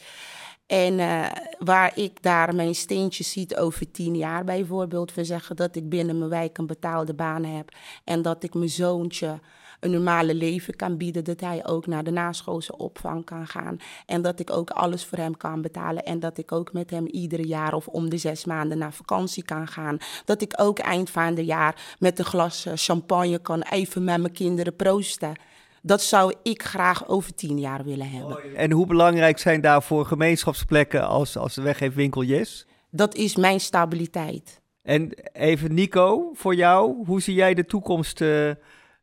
En 0.67 0.99
eh, 0.99 1.25
waar 1.59 1.97
ik 1.97 2.21
daar 2.21 2.55
mijn 2.55 2.75
steentjes 2.75 3.31
ziet 3.31 3.55
over 3.55 3.91
tien 3.91 4.15
jaar 4.17 4.43
bijvoorbeeld. 4.43 5.13
We 5.13 5.23
zeggen 5.23 5.55
dat 5.55 5.75
ik 5.75 5.89
binnen 5.89 6.17
mijn 6.17 6.29
wijk 6.29 6.57
een 6.57 6.67
betaalde 6.67 7.13
baan 7.13 7.43
heb. 7.43 7.71
En 8.03 8.21
dat 8.21 8.43
ik 8.43 8.53
mijn 8.53 8.69
zoontje 8.69 9.39
een 9.79 9.91
normale 9.91 10.35
leven 10.35 10.75
kan 10.75 10.97
bieden. 10.97 11.23
Dat 11.23 11.39
hij 11.39 11.65
ook 11.65 11.87
naar 11.87 12.03
de 12.03 12.11
naschoolse 12.11 12.77
opvang 12.77 13.25
kan 13.25 13.47
gaan. 13.47 13.77
En 14.05 14.21
dat 14.21 14.39
ik 14.39 14.51
ook 14.51 14.69
alles 14.69 15.05
voor 15.05 15.17
hem 15.17 15.37
kan 15.37 15.61
betalen. 15.61 16.03
En 16.03 16.19
dat 16.19 16.37
ik 16.37 16.51
ook 16.51 16.73
met 16.73 16.89
hem 16.89 17.05
iedere 17.07 17.47
jaar 17.47 17.73
of 17.73 17.87
om 17.87 18.09
de 18.09 18.17
zes 18.17 18.45
maanden 18.45 18.77
naar 18.77 18.93
vakantie 18.93 19.43
kan 19.43 19.67
gaan. 19.67 19.97
Dat 20.25 20.41
ik 20.41 20.53
ook 20.57 20.79
eind 20.79 21.09
van 21.09 21.23
het 21.23 21.45
jaar 21.45 21.95
met 21.99 22.19
een 22.19 22.25
glas 22.25 22.65
eh, 22.65 22.73
champagne 22.75 23.39
kan 23.39 23.61
even 23.61 24.03
met 24.03 24.19
mijn 24.19 24.33
kinderen 24.33 24.75
proosten. 24.75 25.33
Dat 25.81 26.01
zou 26.01 26.33
ik 26.43 26.63
graag 26.63 27.07
over 27.07 27.35
tien 27.35 27.59
jaar 27.59 27.83
willen 27.83 28.09
hebben. 28.09 28.55
En 28.55 28.71
hoe 28.71 28.85
belangrijk 28.85 29.37
zijn 29.37 29.61
daarvoor 29.61 30.05
gemeenschapsplekken 30.05 31.07
als, 31.07 31.37
als 31.37 31.55
de 31.55 31.61
weggeefwinkel 31.61 32.23
Yes? 32.23 32.67
Dat 32.91 33.15
is 33.15 33.35
mijn 33.35 33.59
stabiliteit. 33.59 34.61
En 34.81 35.13
even 35.33 35.73
Nico, 35.73 36.31
voor 36.33 36.55
jou, 36.55 37.05
hoe 37.05 37.21
zie 37.21 37.35
jij 37.35 37.53
de 37.53 37.65
toekomst 37.65 38.21
eh, 38.21 38.49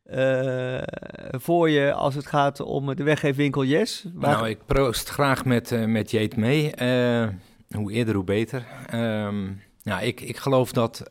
eh, 0.07 0.83
voor 1.31 1.71
je 1.71 1.93
als 1.93 2.15
het 2.15 2.27
gaat 2.27 2.61
om 2.61 2.95
de 2.95 3.03
weggeefwinkel 3.03 3.65
Yes? 3.65 4.05
Nou, 4.15 4.49
ik 4.49 4.59
proost 4.67 5.09
graag 5.09 5.45
met, 5.45 5.73
eh 5.73 5.85
met 5.85 6.11
Jeet 6.11 6.37
mee. 6.37 6.75
Eh, 6.75 7.29
hoe 7.71 7.93
eerder, 7.93 8.15
hoe 8.15 8.25
beter. 8.25 8.67
Ehm, 8.91 9.47
ja, 9.83 10.01
ik, 10.01 10.21
ik 10.21 10.37
geloof 10.37 10.73
dat, 10.73 11.11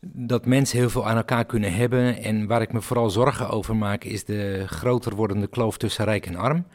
dat 0.00 0.46
mensen 0.46 0.78
heel 0.78 0.90
veel 0.90 1.08
aan 1.08 1.16
elkaar 1.16 1.44
kunnen 1.44 1.74
hebben. 1.74 2.22
En 2.22 2.46
waar 2.46 2.62
ik 2.62 2.72
me 2.72 2.80
vooral 2.80 3.10
zorgen 3.10 3.48
over 3.48 3.76
maak, 3.76 4.04
is 4.04 4.24
de 4.24 4.64
groter 4.66 5.14
wordende 5.14 5.46
kloof 5.46 5.76
tussen 5.76 6.04
rijk 6.04 6.26
en 6.26 6.36
arm. 6.36 6.66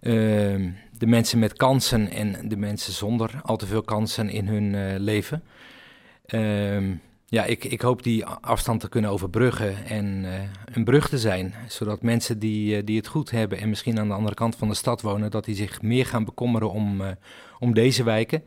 Ehm, 0.00 0.70
de 0.98 1.06
mensen 1.06 1.38
met 1.38 1.52
kansen 1.52 2.10
en 2.10 2.48
de 2.48 2.56
mensen 2.56 2.92
zonder 2.92 3.40
al 3.42 3.56
te 3.56 3.66
veel 3.66 3.82
kansen 3.82 4.28
in 4.28 4.48
hun 4.48 4.96
leven. 4.98 5.42
Ehm, 6.26 6.94
ja, 7.32 7.44
ik, 7.44 7.64
ik 7.64 7.80
hoop 7.80 8.02
die 8.02 8.26
afstand 8.26 8.80
te 8.80 8.88
kunnen 8.88 9.10
overbruggen 9.10 9.84
en 9.84 10.24
eh, 10.24 10.40
een 10.64 10.84
brug 10.84 11.08
te 11.08 11.18
zijn. 11.18 11.54
Zodat 11.68 12.02
mensen 12.02 12.38
die, 12.38 12.76
eh, 12.76 12.82
die 12.84 12.96
het 12.96 13.06
goed 13.06 13.30
hebben 13.30 13.58
en 13.58 13.68
misschien 13.68 13.98
aan 13.98 14.08
de 14.08 14.14
andere 14.14 14.34
kant 14.34 14.56
van 14.56 14.68
de 14.68 14.74
stad 14.74 15.00
wonen, 15.00 15.30
dat 15.30 15.44
die 15.44 15.54
zich 15.54 15.82
meer 15.82 16.06
gaan 16.06 16.24
bekommeren 16.24 16.70
om, 16.70 17.00
eh, 17.00 17.10
om 17.58 17.74
deze 17.74 18.04
wijken. 18.04 18.44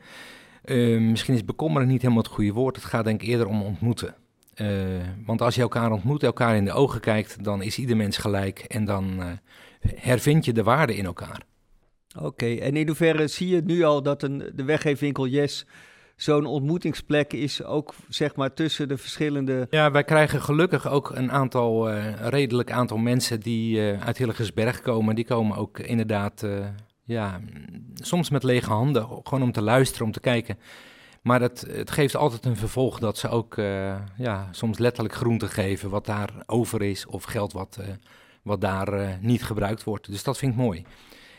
Misschien 0.99 1.33
is 1.33 1.45
bekommeren 1.45 1.87
niet 1.87 2.01
helemaal 2.01 2.23
het 2.23 2.31
goede 2.31 2.51
woord. 2.51 2.75
Het 2.75 2.85
gaat 2.85 3.03
denk 3.03 3.21
ik 3.21 3.27
eerder 3.27 3.47
om 3.47 3.61
ontmoeten. 3.61 4.15
Want 5.25 5.41
als 5.41 5.55
je 5.55 5.61
elkaar 5.61 5.91
ontmoet, 5.91 6.23
elkaar 6.23 6.55
in 6.55 6.65
de 6.65 6.71
ogen 6.71 6.99
kijkt, 6.99 7.43
dan 7.43 7.61
is 7.61 7.77
ieder 7.77 7.97
mens 7.97 8.17
gelijk. 8.17 8.59
En 8.59 8.85
dan 8.85 9.21
hervind 9.95 10.45
je 10.45 10.53
de 10.53 10.63
waarde 10.63 10.95
in 10.95 11.05
elkaar. 11.05 11.41
Oké, 12.19 12.55
en 12.55 12.75
in 12.75 12.87
hoeverre 12.87 13.27
zie 13.27 13.47
je 13.47 13.61
nu 13.61 13.83
al 13.83 14.03
dat 14.03 14.23
een, 14.23 14.51
de 14.55 14.63
weggeefwinkel 14.63 15.27
Yes 15.27 15.65
zo'n 16.15 16.45
ontmoetingsplek 16.45 17.33
is, 17.33 17.63
ook 17.63 17.93
zeg 18.09 18.35
maar 18.35 18.53
tussen 18.53 18.87
de 18.87 18.97
verschillende... 18.97 19.67
Ja, 19.69 19.91
wij 19.91 20.03
krijgen 20.03 20.41
gelukkig 20.41 20.87
ook 20.87 21.09
een 21.09 21.31
aantal, 21.31 21.89
eh, 21.89 22.27
redelijk 22.27 22.71
aantal 22.71 22.97
mensen 22.97 23.39
die 23.39 23.91
eh, 23.91 24.05
uit 24.05 24.17
Hillegersberg 24.17 24.81
komen. 24.81 25.15
Die 25.15 25.25
komen 25.25 25.57
ook 25.57 25.79
inderdaad, 25.79 26.43
eh, 26.43 26.65
ja, 27.03 27.39
soms 27.95 28.29
met 28.29 28.43
lege 28.43 28.69
handen, 28.69 29.07
gewoon 29.23 29.43
om 29.43 29.51
te 29.51 29.61
luisteren, 29.61 30.05
om 30.05 30.11
te 30.11 30.19
kijken. 30.19 30.57
Maar 31.21 31.41
het, 31.41 31.65
het 31.69 31.91
geeft 31.91 32.15
altijd 32.15 32.45
een 32.45 32.57
vervolg 32.57 32.99
dat 32.99 33.17
ze 33.17 33.29
ook, 33.29 33.55
ja, 34.17 34.47
soms 34.51 34.77
letterlijk 34.77 35.15
groente 35.15 35.47
geven 35.47 35.89
wat 35.89 36.05
daar 36.05 36.29
over 36.45 36.81
is 36.81 37.05
of 37.05 37.23
geld 37.23 37.53
wat, 37.53 37.79
wat 38.43 38.61
daar 38.61 39.17
niet 39.21 39.43
gebruikt 39.43 39.83
wordt. 39.83 40.11
Dus 40.11 40.23
dat 40.23 40.37
vind 40.37 40.51
ik 40.51 40.57
mooi. 40.57 40.85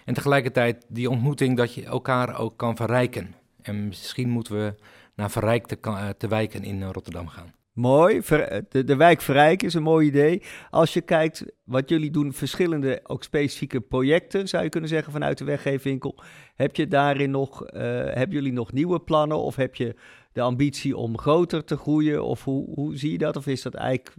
En 0.05 0.15
tegelijkertijd 0.15 0.85
die 0.89 1.11
ontmoeting 1.11 1.57
dat 1.57 1.75
je 1.75 1.85
elkaar 1.85 2.39
ook 2.39 2.57
kan 2.57 2.77
verrijken. 2.77 3.35
En 3.67 3.87
misschien 3.87 4.29
moeten 4.29 4.55
we 4.55 4.75
naar 5.15 5.31
verrijkte 5.31 5.79
eh, 5.81 6.09
te 6.09 6.29
wijken 6.29 6.63
in 6.63 6.83
eh, 6.83 6.89
Rotterdam 6.93 7.29
gaan. 7.29 7.55
Mooi, 7.73 8.23
ver- 8.23 8.65
de, 8.69 8.97
wijk 8.97 9.21
verrijken 9.21 9.67
is 9.67 9.75
een 9.75 9.83
mooi 9.83 10.07
idee. 10.07 10.43
Als 10.71 10.93
je 10.93 11.01
kijkt 11.01 11.45
wat 11.65 11.89
jullie 11.89 12.11
doen, 12.11 12.33
verschillende 12.33 13.01
ook 13.03 13.25
specifieke 13.25 13.81
projecten, 13.81 14.49
zou 14.49 14.63
je 14.65 14.69
kunnen 14.69 14.89
zeggen, 14.89 15.13
vanuit 15.13 15.39
de 15.39 15.45
weggeefwinkel. 15.45 16.23
Heb 16.55 16.77
je 16.77 16.89
daarin 16.89 17.31
nog, 17.31 17.65
eh, 17.65 17.83
hebben 17.91 18.31
jullie 18.31 18.53
nog 18.53 18.73
nieuwe 18.73 19.01
plannen 19.01 19.39
of 19.39 19.57
heb 19.57 19.75
je 19.75 19.95
de 20.33 20.41
ambitie 20.41 20.97
om 20.97 21.19
groter 21.19 21.65
te 21.65 21.77
groeien? 21.77 22.25
Of 22.25 22.45
hoe, 22.45 22.75
hoe 22.75 22.97
zie 22.97 23.13
je 23.13 23.19
dat? 23.19 23.37
Of 23.37 23.47
is 23.47 23.63
dat 23.63 23.75
eigenlijk 23.75 24.15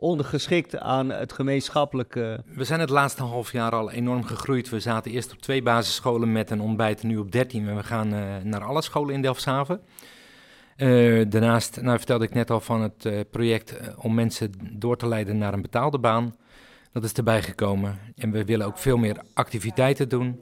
ondergeschikt 0.00 0.78
aan 0.78 1.10
het 1.10 1.32
gemeenschappelijke... 1.32 2.40
We 2.54 2.64
zijn 2.64 2.80
het 2.80 2.90
laatste 2.90 3.22
half 3.22 3.52
jaar 3.52 3.72
al 3.72 3.90
enorm 3.90 4.24
gegroeid. 4.24 4.68
We 4.68 4.80
zaten 4.80 5.12
eerst 5.12 5.32
op 5.32 5.40
twee 5.40 5.62
basisscholen 5.62 6.32
met 6.32 6.50
een 6.50 6.60
ontbijt 6.60 7.02
nu 7.02 7.16
op 7.16 7.32
13. 7.32 7.68
En 7.68 7.76
we 7.76 7.82
gaan 7.82 8.12
eh, 8.12 8.20
naar 8.42 8.64
alle 8.64 8.82
scholen 8.82 9.14
in 9.14 9.22
Delfshaven. 9.22 9.80
Eh, 10.76 11.24
daarnaast, 11.28 11.80
nou 11.80 11.96
vertelde 11.96 12.24
ik 12.24 12.34
net 12.34 12.50
al 12.50 12.60
van 12.60 12.82
het 12.82 13.04
eh, 13.04 13.20
project 13.30 13.74
om 13.96 14.14
mensen 14.14 14.52
door 14.72 14.96
te 14.96 15.08
leiden 15.08 15.38
naar 15.38 15.52
een 15.52 15.62
betaalde 15.62 15.98
baan. 15.98 16.36
Dat 16.92 17.04
is 17.04 17.12
erbij 17.12 17.42
gekomen. 17.42 17.98
En 18.16 18.30
we 18.30 18.44
willen 18.44 18.66
ook 18.66 18.78
veel 18.78 18.96
meer 18.96 19.16
activiteiten 19.34 20.08
doen. 20.08 20.40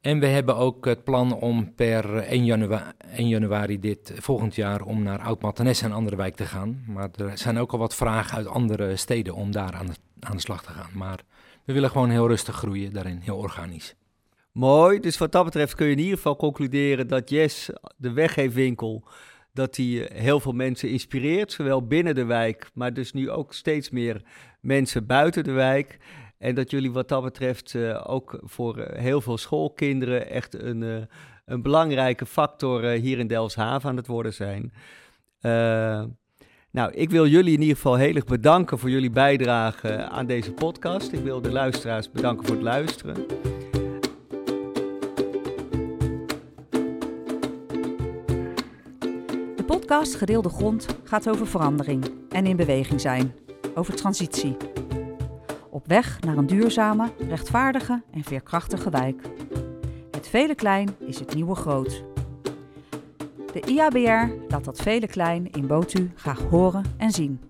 En 0.00 0.18
we 0.18 0.26
hebben 0.26 0.56
ook 0.56 0.84
het 0.84 1.04
plan 1.04 1.34
om 1.34 1.74
per 1.74 2.16
1 2.16 2.44
januari, 2.44 2.92
1 3.10 3.28
januari 3.28 3.80
dit 3.80 4.12
volgend 4.16 4.54
jaar 4.54 4.82
om 4.82 5.02
naar 5.02 5.20
Oud-Mattenes 5.20 5.82
en 5.82 5.92
andere 5.92 6.16
wijk 6.16 6.34
te 6.34 6.44
gaan. 6.44 6.84
Maar 6.86 7.08
er 7.16 7.38
zijn 7.38 7.58
ook 7.58 7.72
al 7.72 7.78
wat 7.78 7.94
vragen 7.94 8.36
uit 8.36 8.46
andere 8.46 8.96
steden 8.96 9.34
om 9.34 9.52
daar 9.52 9.74
aan 9.74 9.86
de, 9.86 9.94
aan 10.20 10.36
de 10.36 10.42
slag 10.42 10.62
te 10.62 10.70
gaan. 10.70 10.90
Maar 10.92 11.20
we 11.64 11.72
willen 11.72 11.90
gewoon 11.90 12.10
heel 12.10 12.28
rustig 12.28 12.56
groeien 12.56 12.92
daarin, 12.92 13.18
heel 13.18 13.36
organisch. 13.36 13.94
Mooi, 14.52 15.00
dus 15.00 15.18
wat 15.18 15.32
dat 15.32 15.44
betreft 15.44 15.74
kun 15.74 15.86
je 15.86 15.92
in 15.92 15.98
ieder 15.98 16.16
geval 16.16 16.36
concluderen 16.36 17.08
dat 17.08 17.30
Yes, 17.30 17.70
de 17.96 18.12
weggeefwinkel, 18.12 19.04
dat 19.52 19.74
die 19.74 20.04
heel 20.12 20.40
veel 20.40 20.52
mensen 20.52 20.90
inspireert, 20.90 21.52
zowel 21.52 21.86
binnen 21.86 22.14
de 22.14 22.24
wijk, 22.24 22.70
maar 22.74 22.92
dus 22.92 23.12
nu 23.12 23.30
ook 23.30 23.54
steeds 23.54 23.90
meer 23.90 24.22
mensen 24.60 25.06
buiten 25.06 25.44
de 25.44 25.52
wijk. 25.52 25.98
En 26.38 26.54
dat 26.54 26.70
jullie 26.70 26.92
wat 26.92 27.08
dat 27.08 27.22
betreft 27.22 27.74
eh, 27.74 28.04
ook 28.06 28.40
voor 28.42 28.78
eh, 28.78 29.02
heel 29.02 29.20
veel 29.20 29.38
schoolkinderen 29.38 30.30
echt 30.30 30.62
een, 30.62 30.82
eh, 30.82 30.96
een 31.44 31.62
belangrijke 31.62 32.26
factor 32.26 32.82
hier 32.82 33.18
in 33.18 33.26
Delfshaven 33.26 33.90
aan 33.90 33.96
het 33.96 34.06
worden 34.06 34.34
zijn. 34.34 34.72
Nou, 36.70 36.92
ik 36.92 37.10
wil 37.10 37.26
jullie 37.26 37.54
in 37.54 37.60
ieder 37.60 37.76
geval 37.76 37.94
heel 37.94 38.14
erg 38.14 38.24
bedanken 38.24 38.78
voor 38.78 38.90
jullie 38.90 39.10
bijdrage 39.10 40.08
aan 40.08 40.26
deze 40.26 40.52
podcast. 40.52 41.12
Ik 41.12 41.20
wil 41.20 41.40
de 41.40 41.52
luisteraars 41.52 42.10
bedanken 42.10 42.46
voor 42.46 42.54
het 42.54 42.64
luisteren. 42.64 43.14
De 49.56 49.64
podcast 49.66 50.14
Gedeelde 50.14 50.48
Grond 50.48 50.86
gaat 51.04 51.28
over 51.28 51.46
verandering 51.46 52.04
en 52.30 52.46
in 52.46 52.56
beweging 52.56 53.00
zijn, 53.00 53.34
over 53.74 53.94
transitie. 53.94 54.56
Op 55.76 55.86
weg 55.86 56.20
naar 56.20 56.36
een 56.36 56.46
duurzame, 56.46 57.12
rechtvaardige 57.28 58.02
en 58.10 58.24
veerkrachtige 58.24 58.90
wijk. 58.90 59.22
Het 60.10 60.28
vele 60.28 60.54
klein 60.54 60.88
is 60.98 61.18
het 61.18 61.34
nieuwe 61.34 61.54
groot. 61.54 62.04
De 63.52 63.60
IABR 63.60 64.32
laat 64.48 64.64
dat 64.64 64.82
vele 64.82 65.06
klein 65.06 65.50
in 65.52 65.66
Botu 65.66 66.10
graag 66.14 66.40
horen 66.40 66.84
en 66.96 67.10
zien. 67.10 67.40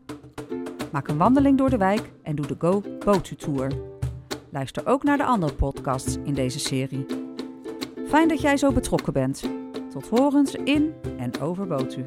Maak 0.92 1.08
een 1.08 1.16
wandeling 1.16 1.58
door 1.58 1.70
de 1.70 1.76
wijk 1.76 2.10
en 2.22 2.36
doe 2.36 2.46
de 2.46 2.56
Go 2.58 2.82
Botu 3.04 3.34
Tour. 3.34 3.70
Luister 4.50 4.86
ook 4.86 5.02
naar 5.02 5.16
de 5.16 5.24
andere 5.24 5.54
podcasts 5.54 6.16
in 6.24 6.34
deze 6.34 6.58
serie. 6.58 7.06
Fijn 8.08 8.28
dat 8.28 8.40
jij 8.40 8.56
zo 8.56 8.72
betrokken 8.72 9.12
bent. 9.12 9.50
Tot 9.90 10.08
horens 10.08 10.54
in 10.54 10.94
en 11.18 11.40
over 11.40 11.66
Botu. 11.66 12.04